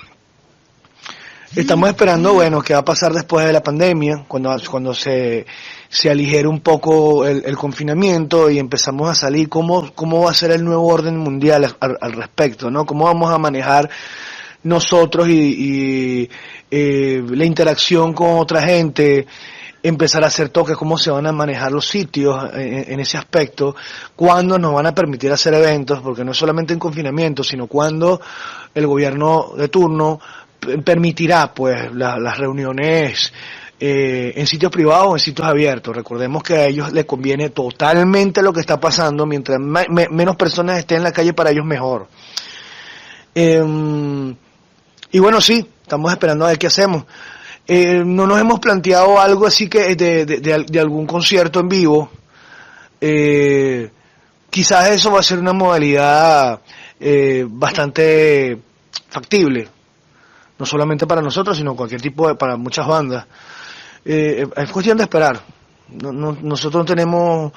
Estamos 1.55 1.89
esperando, 1.89 2.35
bueno, 2.35 2.61
qué 2.61 2.75
va 2.75 2.81
a 2.81 2.85
pasar 2.85 3.13
después 3.13 3.47
de 3.47 3.53
la 3.53 3.63
pandemia, 3.63 4.25
cuando, 4.29 4.55
cuando 4.71 4.93
se, 4.93 5.47
se 5.89 6.11
aligere 6.11 6.49
un 6.49 6.61
poco 6.61 7.27
el, 7.27 7.43
el 7.47 7.57
confinamiento 7.57 8.51
y 8.51 8.59
empezamos 8.59 9.09
a 9.09 9.15
salir, 9.15 9.49
cómo, 9.49 9.91
cómo 9.95 10.23
va 10.23 10.33
a 10.33 10.35
ser 10.35 10.51
el 10.51 10.65
nuevo 10.65 10.87
orden 10.87 11.17
mundial 11.17 11.75
al, 11.81 11.99
al 12.01 12.13
respecto, 12.13 12.71
¿no? 12.71 12.85
Cómo 12.85 13.07
vamos 13.07 13.33
a 13.33 13.39
manejar 13.39 13.89
nosotros 14.65 15.29
y, 15.29 15.33
y 15.33 16.31
eh, 16.71 17.23
la 17.31 17.45
interacción 17.45 18.13
con 18.13 18.39
otra 18.39 18.63
gente, 18.63 19.27
empezar 19.89 20.25
a 20.25 20.27
hacer 20.27 20.49
toques, 20.49 20.77
cómo 20.77 20.99
se 20.99 21.11
van 21.11 21.27
a 21.27 21.33
manejar 21.33 21.71
los 21.71 21.87
sitios 21.87 22.51
en, 22.55 22.99
ese 22.99 23.19
aspecto, 23.19 23.77
cuándo 24.17 24.59
nos 24.59 24.75
van 24.75 24.87
a 24.87 24.95
permitir 24.95 25.31
hacer 25.31 25.55
eventos, 25.55 26.01
porque 26.01 26.25
no 26.25 26.33
es 26.33 26.37
solamente 26.37 26.73
en 26.73 26.79
confinamiento, 26.79 27.45
sino 27.45 27.69
cuando 27.69 28.21
el 28.75 28.87
gobierno 28.87 29.53
de 29.57 29.69
turno 29.69 30.19
permitirá 30.85 31.55
pues 31.55 31.93
la, 31.95 32.19
las 32.19 32.37
reuniones 32.37 33.33
eh, 33.79 34.33
en 34.35 34.47
sitios 34.47 34.73
privados 34.73 35.07
o 35.07 35.17
en 35.17 35.21
sitios 35.21 35.47
abiertos. 35.47 35.95
Recordemos 35.95 36.43
que 36.43 36.55
a 36.55 36.67
ellos 36.67 36.93
les 36.93 37.05
conviene 37.05 37.51
totalmente 37.51 38.43
lo 38.43 38.53
que 38.53 38.61
está 38.61 38.81
pasando, 38.81 39.25
mientras 39.25 39.61
me, 39.61 39.87
me, 39.89 40.09
menos 40.09 40.35
personas 40.35 40.81
estén 40.81 40.99
en 40.99 41.05
la 41.05 41.13
calle 41.13 41.33
para 41.33 41.51
ellos 41.51 41.65
mejor. 41.65 42.09
Eh, 43.35 43.63
y 45.13 45.19
bueno, 45.21 45.41
sí, 45.41 45.65
estamos 45.83 46.11
esperando 46.11 46.45
a 46.45 46.49
ver 46.49 46.59
qué 46.59 46.67
hacemos. 46.67 47.05
Eh, 47.69 48.05
no 48.05 48.27
nos 48.27 48.41
hemos 48.41 48.61
planteado 48.61 49.21
algo 49.21 49.47
así 49.47 49.69
que 49.69 49.97
de, 49.97 50.25
de, 50.25 50.39
de, 50.39 50.81
algún 50.81 51.07
concierto 51.07 51.61
en 51.61 51.69
vivo. 51.69 52.11
Eh, 53.01 53.91
quizás 54.51 54.91
eso 54.91 55.11
va 55.11 55.21
a 55.21 55.25
ser 55.25 55.39
una 55.39 55.53
modalidad 55.53 56.61
eh, 57.01 57.45
bastante 57.49 58.59
factible, 59.09 59.69
no 60.59 60.65
solamente 60.65 61.07
para 61.07 61.21
nosotros, 61.21 61.57
sino 61.57 61.75
cualquier 61.75 62.01
tipo 62.01 62.29
de, 62.29 62.37
para 62.37 62.57
muchas 62.57 62.87
bandas. 62.87 63.27
Eh, 64.05 64.47
es 64.57 64.71
cuestión 64.71 64.97
de 64.97 65.05
esperar. 65.05 65.41
No, 65.89 66.13
no, 66.13 66.39
nosotros 66.41 66.83
no 66.83 66.85
tenemos 66.85 67.53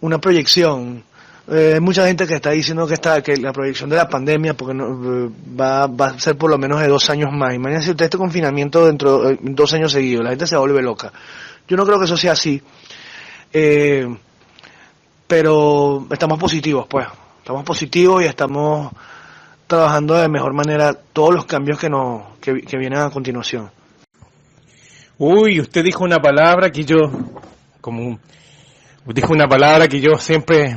una 0.00 0.18
proyección. 0.18 1.04
Eh, 1.46 1.78
mucha 1.80 2.06
gente 2.06 2.26
que 2.26 2.34
está 2.34 2.50
diciendo 2.50 2.86
que 2.86 2.94
está 2.94 3.22
que 3.22 3.36
la 3.36 3.52
proyección 3.52 3.90
de 3.90 3.96
la 3.96 4.08
pandemia 4.08 4.54
porque 4.54 4.72
no, 4.72 5.30
va, 5.60 5.86
va 5.86 6.06
a 6.06 6.18
ser 6.18 6.38
por 6.38 6.50
lo 6.50 6.56
menos 6.56 6.80
de 6.80 6.88
dos 6.88 7.10
años 7.10 7.30
más. 7.32 7.54
Imagínense 7.54 7.90
usted 7.90 8.06
este 8.06 8.16
confinamiento 8.16 8.86
dentro 8.86 9.20
de 9.20 9.38
dos 9.42 9.72
años 9.74 9.92
seguidos. 9.92 10.24
La 10.24 10.30
gente 10.30 10.46
se 10.46 10.56
vuelve 10.56 10.80
loca. 10.80 11.12
Yo 11.68 11.76
no 11.76 11.84
creo 11.84 11.98
que 11.98 12.06
eso 12.06 12.16
sea 12.16 12.32
así. 12.32 12.62
Eh, 13.52 14.06
pero 15.26 16.06
estamos 16.10 16.38
positivos, 16.38 16.86
pues. 16.88 17.06
Estamos 17.38 17.62
positivos 17.64 18.22
y 18.22 18.26
estamos 18.26 18.90
trabajando 19.66 20.14
de 20.14 20.28
mejor 20.28 20.54
manera 20.54 20.94
todos 20.94 21.34
los 21.34 21.44
cambios 21.44 21.78
que 21.78 21.90
nos 21.90 22.22
que, 22.40 22.62
que 22.62 22.78
vienen 22.78 23.00
a 23.00 23.10
continuación. 23.10 23.70
Uy, 25.18 25.60
usted 25.60 25.84
dijo 25.84 26.04
una 26.04 26.20
palabra 26.20 26.70
que 26.70 26.84
yo 26.84 26.96
como 27.80 28.18
dijo 29.06 29.32
una 29.32 29.46
palabra 29.46 29.88
que 29.88 30.00
yo 30.00 30.16
siempre 30.16 30.74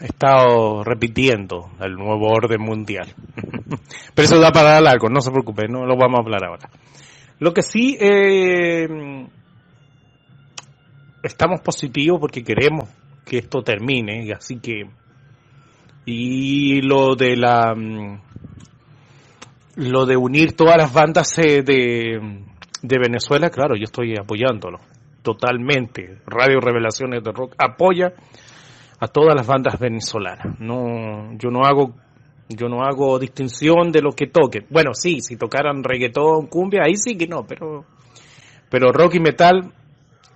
he 0.00 0.06
estado 0.06 0.84
repitiendo, 0.84 1.70
el 1.80 1.94
nuevo 1.94 2.28
orden 2.28 2.60
mundial. 2.60 3.08
Pero 4.14 4.26
eso 4.26 4.38
da 4.38 4.52
para 4.52 4.80
largo, 4.80 5.08
no 5.08 5.20
se 5.20 5.30
preocupe, 5.30 5.68
no 5.68 5.86
lo 5.86 5.96
vamos 5.96 6.18
a 6.18 6.22
hablar 6.22 6.44
ahora. 6.44 6.68
Lo 7.38 7.52
que 7.52 7.62
sí 7.62 7.96
eh, 8.00 8.88
estamos 11.22 11.60
positivos 11.60 12.18
porque 12.20 12.42
queremos 12.42 12.88
que 13.24 13.38
esto 13.38 13.62
termine, 13.62 14.32
así 14.32 14.58
que 14.58 14.88
y 16.04 16.80
lo 16.82 17.16
de 17.16 17.36
la 17.36 17.74
lo 19.76 20.06
de 20.06 20.16
unir 20.16 20.52
todas 20.56 20.76
las 20.78 20.92
bandas 20.92 21.36
eh, 21.38 21.62
de, 21.62 22.44
de 22.82 22.98
Venezuela, 22.98 23.50
claro, 23.50 23.74
yo 23.76 23.84
estoy 23.84 24.14
apoyándolo 24.16 24.78
totalmente. 25.26 26.18
Radio 26.24 26.60
Revelaciones 26.60 27.24
de 27.24 27.32
Rock 27.32 27.56
apoya 27.58 28.12
a 28.98 29.08
todas 29.08 29.34
las 29.34 29.46
bandas 29.46 29.78
venezolanas. 29.78 30.58
No, 30.58 31.32
yo 31.38 31.50
no 31.50 31.62
hago 31.64 31.94
yo 32.48 32.68
no 32.68 32.82
hago 32.82 33.18
distinción 33.18 33.90
de 33.90 34.00
lo 34.00 34.12
que 34.12 34.28
toquen. 34.28 34.66
Bueno, 34.70 34.94
sí, 34.94 35.20
si 35.20 35.36
tocaran 35.36 35.82
reggaetón, 35.82 36.46
cumbia, 36.46 36.82
ahí 36.84 36.96
sí 36.96 37.16
que 37.16 37.26
no, 37.26 37.44
pero 37.44 37.84
pero 38.68 38.92
rock 38.92 39.14
y 39.14 39.20
metal 39.20 39.72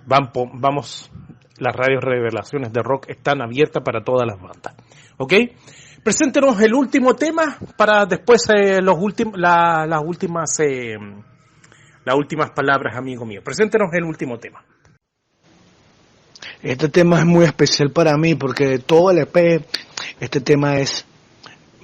van, 0.05 0.31
vamos 0.53 1.09
las 1.57 1.75
radios 1.75 2.03
revelaciones 2.03 2.73
de 2.73 2.81
rock 2.81 3.09
están 3.09 3.41
abiertas 3.41 3.83
para 3.83 4.03
todas 4.03 4.27
las 4.27 4.41
bandas. 4.41 4.75
¿Ok? 5.17 5.33
Preséntenos 6.03 6.59
el 6.61 6.73
último 6.73 7.15
tema 7.15 7.57
para 7.77 8.05
después 8.05 8.49
eh, 8.49 8.81
los 8.81 8.95
últimos, 8.99 9.37
la, 9.37 9.85
las 9.87 10.01
últimas 10.03 10.59
eh, 10.59 10.97
las 12.03 12.15
últimas 12.15 12.51
palabras, 12.51 12.97
amigo 12.97 13.25
mío. 13.25 13.41
Preséntenos 13.43 13.93
el 13.93 14.03
último 14.03 14.39
tema. 14.39 14.63
Este 16.63 16.89
tema 16.89 17.17
es 17.19 17.25
muy 17.25 17.45
especial 17.45 17.89
para 17.89 18.15
mí 18.17 18.35
porque 18.35 18.67
de 18.67 18.79
todo 18.79 19.09
el 19.09 19.17
EP, 19.17 19.65
este 20.19 20.41
tema 20.41 20.77
es 20.77 21.05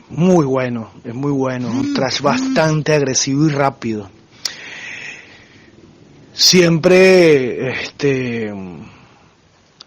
muy 0.10 0.46
bueno, 0.46 0.92
es 1.04 1.16
muy 1.16 1.32
bueno, 1.32 1.68
un 1.70 1.96
trash 1.96 2.22
bastante 2.22 2.94
agresivo 2.94 3.48
y 3.48 3.50
rápido. 3.50 4.08
Siempre, 6.32 7.72
este, 7.72 8.54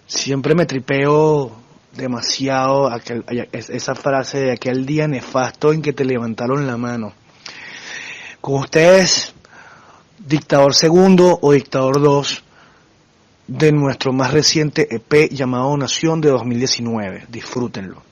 siempre 0.08 0.56
me 0.56 0.66
tripeo 0.66 1.52
demasiado 1.92 2.90
aquel, 2.92 3.24
esa 3.52 3.94
frase 3.94 4.38
de 4.38 4.52
aquel 4.52 4.86
día 4.86 5.06
nefasto 5.06 5.72
en 5.72 5.82
que 5.82 5.92
te 5.92 6.04
levantaron 6.04 6.66
la 6.66 6.76
mano. 6.76 7.12
Con 8.40 8.54
ustedes, 8.62 9.34
Dictador 10.18 10.74
Segundo 10.74 11.38
o 11.40 11.52
Dictador 11.52 12.02
2 12.02 12.44
de 13.50 13.72
nuestro 13.72 14.12
más 14.12 14.32
reciente 14.32 14.86
EP 14.94 15.28
llamado 15.32 15.76
Nación 15.76 16.20
de 16.20 16.30
2019. 16.30 17.24
Disfrútenlo. 17.28 18.09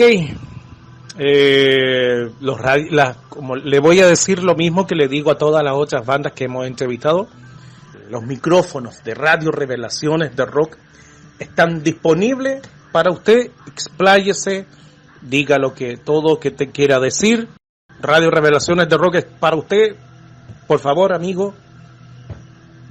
Ok, 0.00 0.06
eh, 1.18 2.30
como 3.28 3.54
le 3.56 3.80
voy 3.80 4.00
a 4.00 4.06
decir 4.06 4.42
lo 4.42 4.54
mismo 4.54 4.86
que 4.86 4.94
le 4.94 5.08
digo 5.08 5.30
a 5.30 5.36
todas 5.36 5.62
las 5.62 5.74
otras 5.74 6.06
bandas 6.06 6.32
que 6.32 6.44
hemos 6.44 6.66
entrevistado, 6.66 7.28
los 8.08 8.22
micrófonos 8.22 9.04
de 9.04 9.14
Radio 9.14 9.50
Revelaciones 9.50 10.34
de 10.34 10.46
Rock 10.46 10.78
están 11.38 11.82
disponibles 11.82 12.62
para 12.92 13.10
usted. 13.10 13.50
Expláyese, 13.66 14.64
diga 15.20 15.58
lo 15.58 15.74
que 15.74 15.98
todo 15.98 16.40
que 16.40 16.50
te 16.50 16.70
quiera 16.70 16.98
decir. 16.98 17.48
Radio 18.00 18.30
Revelaciones 18.30 18.88
de 18.88 18.96
Rock 18.96 19.16
es 19.16 19.24
para 19.26 19.56
usted. 19.56 19.96
Por 20.66 20.78
favor, 20.78 21.12
amigo, 21.12 21.52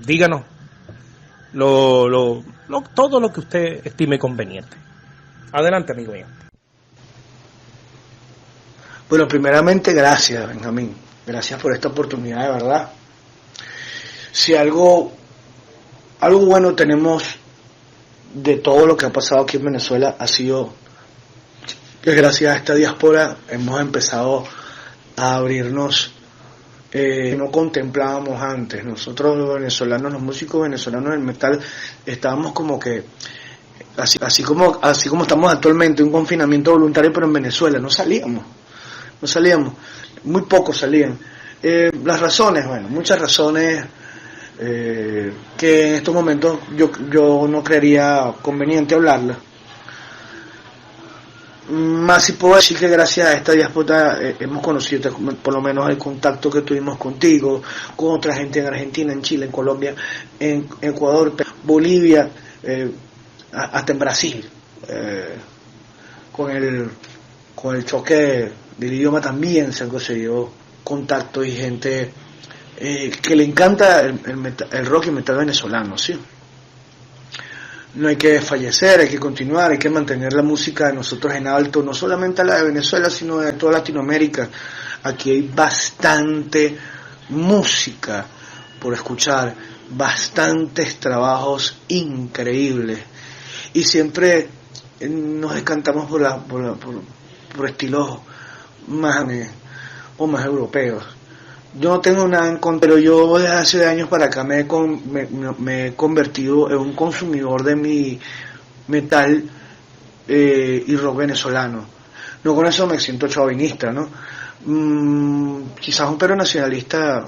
díganos 0.06 0.44
lo- 1.54 2.44
todo 2.94 3.20
lo 3.20 3.34
que 3.34 3.40
usted 3.40 3.82
estime 3.84 4.20
conveniente. 4.20 4.78
Adelante, 5.52 5.94
amigo 5.94 6.14
mío. 6.14 6.28
Bueno, 9.10 9.28
primeramente, 9.28 9.92
gracias, 9.92 10.48
Benjamín. 10.48 10.96
Gracias 11.26 11.60
por 11.60 11.74
esta 11.74 11.88
oportunidad, 11.88 12.44
de 12.44 12.52
verdad. 12.52 12.92
Si 14.32 14.54
algo, 14.54 15.12
algo 16.20 16.46
bueno 16.46 16.76
tenemos 16.76 17.24
de 18.36 18.58
todo 18.58 18.86
lo 18.86 18.96
que 18.96 19.08
ha 19.08 19.12
pasado 19.12 19.42
aquí 19.42 19.58
en 19.58 19.66
Venezuela, 19.66 20.16
ha 20.20 20.28
sido 20.28 20.76
que 22.04 22.14
gracias 22.14 22.54
a 22.54 22.58
esta 22.58 22.76
diáspora 22.76 23.38
hemos 23.50 23.82
empezado 23.82 24.44
a 25.18 25.38
abrirnos 25.38 26.14
eh, 26.92 27.36
no 27.36 27.50
contemplábamos 27.50 28.40
antes. 28.40 28.86
Nosotros 28.86 29.36
los 29.36 29.56
venezolanos, 29.56 30.14
los 30.14 30.22
músicos 30.22 30.62
venezolanos 30.62 31.14
del 31.14 31.22
metal, 31.22 31.60
estábamos 32.06 32.52
como 32.52 32.80
que 32.80 33.06
así, 33.98 34.20
así 34.22 34.44
como 34.44 34.78
así 34.84 35.10
como 35.10 35.24
estamos 35.24 35.52
actualmente, 35.52 36.04
un 36.04 36.12
confinamiento 36.12 36.74
voluntario, 36.74 37.12
pero 37.12 37.26
en 37.26 37.34
Venezuela 37.34 37.80
no 37.80 37.90
salíamos 37.90 38.59
no 39.22 39.28
salíamos, 39.28 39.74
muy 40.24 40.44
pocos 40.44 40.78
salían. 40.78 41.18
Eh, 41.62 41.92
las 42.04 42.20
razones, 42.20 42.66
bueno, 42.66 42.88
muchas 42.88 43.20
razones 43.20 43.84
eh, 44.60 45.34
que 45.58 45.90
en 45.90 45.96
estos 45.96 46.14
momentos 46.14 46.60
yo, 46.76 46.90
yo 47.12 47.48
no 47.48 47.64
creería 47.64 48.34
conveniente 48.42 48.96
hablarlas. 48.96 49.38
Más 51.72 52.24
si 52.24 52.32
puedo 52.32 52.56
decir 52.56 52.80
que 52.80 52.88
gracias 52.88 53.28
a 53.28 53.34
esta 53.34 53.52
diáspora 53.52 54.18
eh, 54.20 54.38
hemos 54.40 54.64
conocido 54.64 55.14
por 55.44 55.54
lo 55.54 55.62
menos 55.62 55.88
el 55.88 55.98
contacto 55.98 56.50
que 56.50 56.62
tuvimos 56.62 56.98
contigo, 56.98 57.62
con 57.96 58.16
otra 58.16 58.34
gente 58.34 58.60
en 58.60 58.68
Argentina, 58.68 59.14
en 59.14 59.22
Chile, 59.22 59.46
en 59.46 59.52
Colombia, 59.52 59.94
en 60.40 60.68
Ecuador, 60.82 61.34
Bolivia, 61.64 62.30
hasta 63.52 63.92
en 63.92 64.00
Brasil. 64.00 64.50
con 66.32 66.52
el 66.52 66.90
con 67.54 67.76
el 67.76 67.84
choque 67.84 68.50
del 68.80 68.94
idioma 68.94 69.20
también 69.20 69.74
se 69.74 69.84
han 69.84 69.90
conseguido 69.90 70.50
contacto 70.84 71.44
y 71.44 71.52
gente 71.52 72.12
eh, 72.78 73.12
que 73.22 73.36
le 73.36 73.44
encanta 73.44 74.02
el, 74.02 74.86
rock 74.86 75.08
y 75.08 75.12
metal 75.12 75.38
venezolano, 75.38 75.98
¿sí? 75.98 76.18
No 77.96 78.08
hay 78.08 78.16
que 78.16 78.40
fallecer, 78.40 79.02
hay 79.02 79.10
que 79.10 79.20
continuar, 79.20 79.72
hay 79.72 79.78
que 79.78 79.90
mantener 79.90 80.32
la 80.32 80.44
música 80.44 80.88
de 80.88 80.94
nosotros 80.94 81.34
en 81.34 81.48
alto, 81.48 81.84
no 81.84 81.94
solamente 81.94 82.44
la 82.44 82.56
de 82.58 82.64
Venezuela, 82.64 83.10
sino 83.10 83.40
de 83.40 83.54
toda 83.54 83.74
Latinoamérica. 83.74 84.48
Aquí 85.04 85.32
hay 85.32 85.42
bastante 85.42 86.78
música 87.30 88.26
por 88.80 88.94
escuchar, 88.94 89.54
bastantes 89.90 91.00
trabajos 91.00 91.80
increíbles. 91.90 93.00
Y 93.74 93.84
siempre 93.84 94.48
eh, 95.00 95.10
nos 95.10 95.54
la, 96.22 96.38
por, 96.38 96.62
la- 96.62 96.74
por, 96.76 97.02
por 97.56 97.66
estilos 97.70 98.20
más 98.90 99.26
o 100.18 100.28
más 100.28 100.46
europeos. 100.46 101.04
Yo 101.80 101.90
no 101.90 102.00
tengo 102.02 102.28
nada 102.28 102.48
en 102.50 102.58
contra, 102.58 102.90
pero 102.90 103.00
yo 103.00 103.38
desde 103.38 103.54
hace 103.54 103.86
años 103.86 104.10
para 104.10 104.26
acá 104.26 104.44
me 104.44 104.62
he, 104.62 104.68
con- 104.68 105.02
me, 105.60 105.94
convertido 105.96 106.70
en 106.72 106.78
un 106.78 106.94
consumidor 106.94 107.64
de 107.64 107.76
mi 107.76 108.20
metal 108.88 109.44
eh, 110.28 110.84
y 110.88 110.96
rock 110.96 111.18
venezolano. 111.18 111.86
No 112.44 112.56
con 112.56 112.66
eso 112.66 112.88
me 112.88 113.00
siento 113.00 113.28
chauvinista, 113.28 113.92
¿no? 113.92 114.10
Mm, 114.66 115.62
quizás 115.80 116.10
un 116.10 116.18
perro 116.18 116.36
nacionalista 116.36 117.26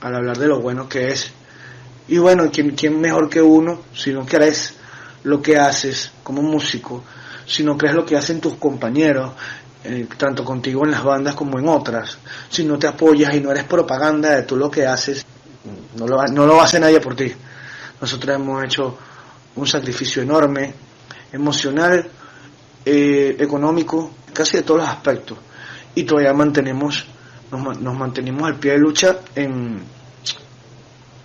al 0.00 0.14
hablar 0.14 0.36
de 0.38 0.48
lo 0.48 0.60
bueno 0.60 0.88
que 0.88 1.12
es. 1.12 1.30
Y 2.08 2.18
bueno, 2.18 2.50
¿quién, 2.52 2.70
quién 2.74 3.00
mejor 3.00 3.28
que 3.30 3.40
uno 3.40 3.82
si 3.94 4.12
no 4.12 4.26
crees 4.26 4.74
lo 5.22 5.40
que 5.40 5.56
haces 5.58 6.10
como 6.24 6.42
músico, 6.42 7.04
si 7.46 7.62
no 7.62 7.76
crees 7.78 7.94
lo 7.94 8.04
que 8.04 8.16
hacen 8.16 8.40
tus 8.40 8.54
compañeros, 8.54 9.32
eh, 9.84 10.06
tanto 10.16 10.44
contigo 10.44 10.84
en 10.84 10.90
las 10.90 11.02
bandas 11.04 11.34
como 11.34 11.58
en 11.58 11.68
otras, 11.68 12.18
si 12.48 12.64
no 12.64 12.78
te 12.78 12.86
apoyas 12.86 13.34
y 13.34 13.40
no 13.40 13.50
eres 13.50 13.64
propaganda 13.64 14.30
de 14.30 14.42
tú 14.42 14.56
lo 14.56 14.70
que 14.70 14.86
haces, 14.86 15.24
no 15.96 16.06
lo, 16.06 16.22
no 16.28 16.46
lo 16.46 16.60
hace 16.60 16.78
nadie 16.80 17.00
por 17.00 17.14
ti. 17.16 17.32
Nosotros 18.00 18.34
hemos 18.36 18.64
hecho 18.64 18.98
un 19.56 19.66
sacrificio 19.66 20.22
enorme, 20.22 20.72
emocional, 21.32 22.08
eh, 22.84 23.36
económico, 23.38 24.12
casi 24.32 24.58
de 24.58 24.62
todos 24.62 24.80
los 24.80 24.88
aspectos. 24.88 25.38
Y 25.94 26.04
todavía 26.04 26.32
mantenemos, 26.32 27.04
nos, 27.50 27.78
nos 27.80 27.96
mantenemos 27.96 28.44
al 28.44 28.56
pie 28.58 28.72
de 28.72 28.78
lucha 28.78 29.18
en 29.34 29.82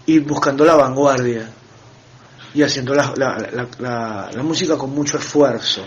ir 0.07 0.23
buscando 0.25 0.65
la 0.65 0.75
vanguardia 0.75 1.49
y 2.53 2.61
haciendo 2.63 2.93
la, 2.93 3.13
la, 3.15 3.37
la- 3.79 4.29
la 4.33 4.43
música 4.43 4.77
con 4.77 4.89
mucho 4.91 5.17
esfuerzo. 5.17 5.81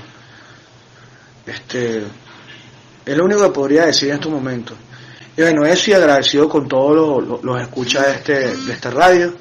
Este, 1.47 2.05
es 3.11 3.17
lo 3.17 3.25
único 3.25 3.43
que 3.43 3.51
podría 3.51 3.87
decir 3.87 4.09
en 4.11 4.17
estos 4.17 4.31
momentos. 4.33 4.77
Y 5.37 5.43
bueno, 5.43 5.65
eso 5.65 5.91
y 5.91 5.95
agradecido 5.95 6.49
con 6.49 6.67
todos 6.69 7.23
los, 7.27 7.45
los, 7.45 7.61
escuchas 7.63 8.07
de, 8.07 8.13
este, 8.13 8.57
de 8.67 8.73
esta 8.73 8.91
radio. 8.91 9.35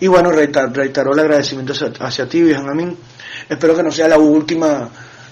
Y 0.00 0.08
bueno, 0.08 0.30
reiter- 0.30 0.72
reitero 0.74 1.12
el 1.12 1.20
agradecimiento 1.20 1.72
hacia, 1.72 1.92
hacia 2.00 2.28
ti, 2.28 2.42
Benjamín. 2.42 2.96
Espero 3.48 3.74
que 3.76 3.82
no 3.82 3.90
sea 3.90 4.08
la 4.08 4.18
última, 4.18 4.88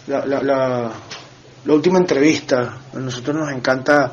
la, 0.06 0.24
la, 0.26 0.92
última 1.74 1.98
entrevista. 1.98 2.78
A 2.94 2.98
nosotros 2.98 3.36
nos 3.36 3.50
encanta 3.50 4.12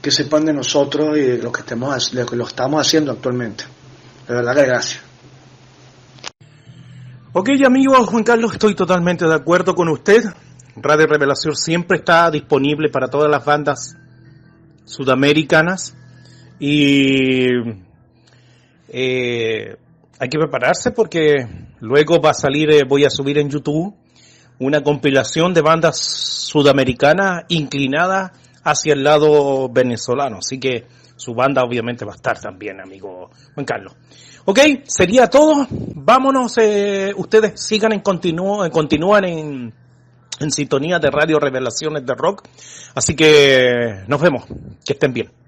que 0.00 0.10
sepan 0.10 0.44
de 0.44 0.52
nosotros 0.52 1.16
y 1.16 1.20
de 1.22 1.38
lo 1.38 1.50
que, 1.50 1.60
estemos, 1.60 2.12
lo 2.12 2.26
que 2.26 2.36
estamos 2.44 2.86
haciendo 2.86 3.12
actualmente. 3.12 3.64
De 4.28 4.34
verdad 4.34 4.54
que 4.54 4.66
gracias. 4.66 5.00
Ok, 7.32 7.48
amigo 7.64 7.94
Juan 8.06 8.24
Carlos, 8.24 8.52
estoy 8.52 8.74
totalmente 8.74 9.26
de 9.26 9.34
acuerdo 9.34 9.74
con 9.74 9.88
usted. 9.88 10.22
Radio 10.76 11.06
Revelación 11.06 11.54
siempre 11.54 11.98
está 11.98 12.30
disponible 12.30 12.88
para 12.88 13.08
todas 13.08 13.30
las 13.30 13.44
bandas 13.44 13.96
sudamericanas 14.84 15.94
y 16.58 17.46
eh, 18.88 19.76
hay 20.18 20.28
que 20.28 20.38
prepararse 20.38 20.92
porque 20.92 21.46
luego 21.80 22.20
va 22.20 22.30
a 22.30 22.34
salir, 22.34 22.70
eh, 22.70 22.84
voy 22.88 23.04
a 23.04 23.10
subir 23.10 23.38
en 23.38 23.50
YouTube 23.50 23.94
una 24.60 24.82
compilación 24.82 25.52
de 25.52 25.60
bandas 25.60 25.98
sudamericanas 25.98 27.44
inclinadas 27.48 28.32
hacia 28.64 28.94
el 28.94 29.04
lado 29.04 29.68
venezolano. 29.68 30.38
Así 30.38 30.58
que 30.58 30.86
su 31.16 31.34
banda 31.34 31.64
obviamente 31.64 32.04
va 32.04 32.12
a 32.12 32.16
estar 32.16 32.40
también, 32.40 32.80
amigo 32.80 33.30
Juan 33.54 33.66
Carlos. 33.66 33.94
Ok, 34.44 34.58
sería 34.84 35.28
todo. 35.28 35.66
Vámonos. 35.70 36.56
eh, 36.58 37.12
ustedes 37.16 37.60
sigan 37.60 37.92
en 37.92 38.00
continúo, 38.00 38.68
continúan 38.70 39.24
en, 39.24 39.74
en 40.42 40.50
sintonía 40.50 40.98
de 40.98 41.10
Radio 41.10 41.38
Revelaciones 41.38 42.04
de 42.04 42.14
Rock. 42.14 42.44
Así 42.94 43.14
que 43.14 44.02
nos 44.06 44.20
vemos. 44.20 44.44
Que 44.84 44.92
estén 44.92 45.12
bien. 45.12 45.41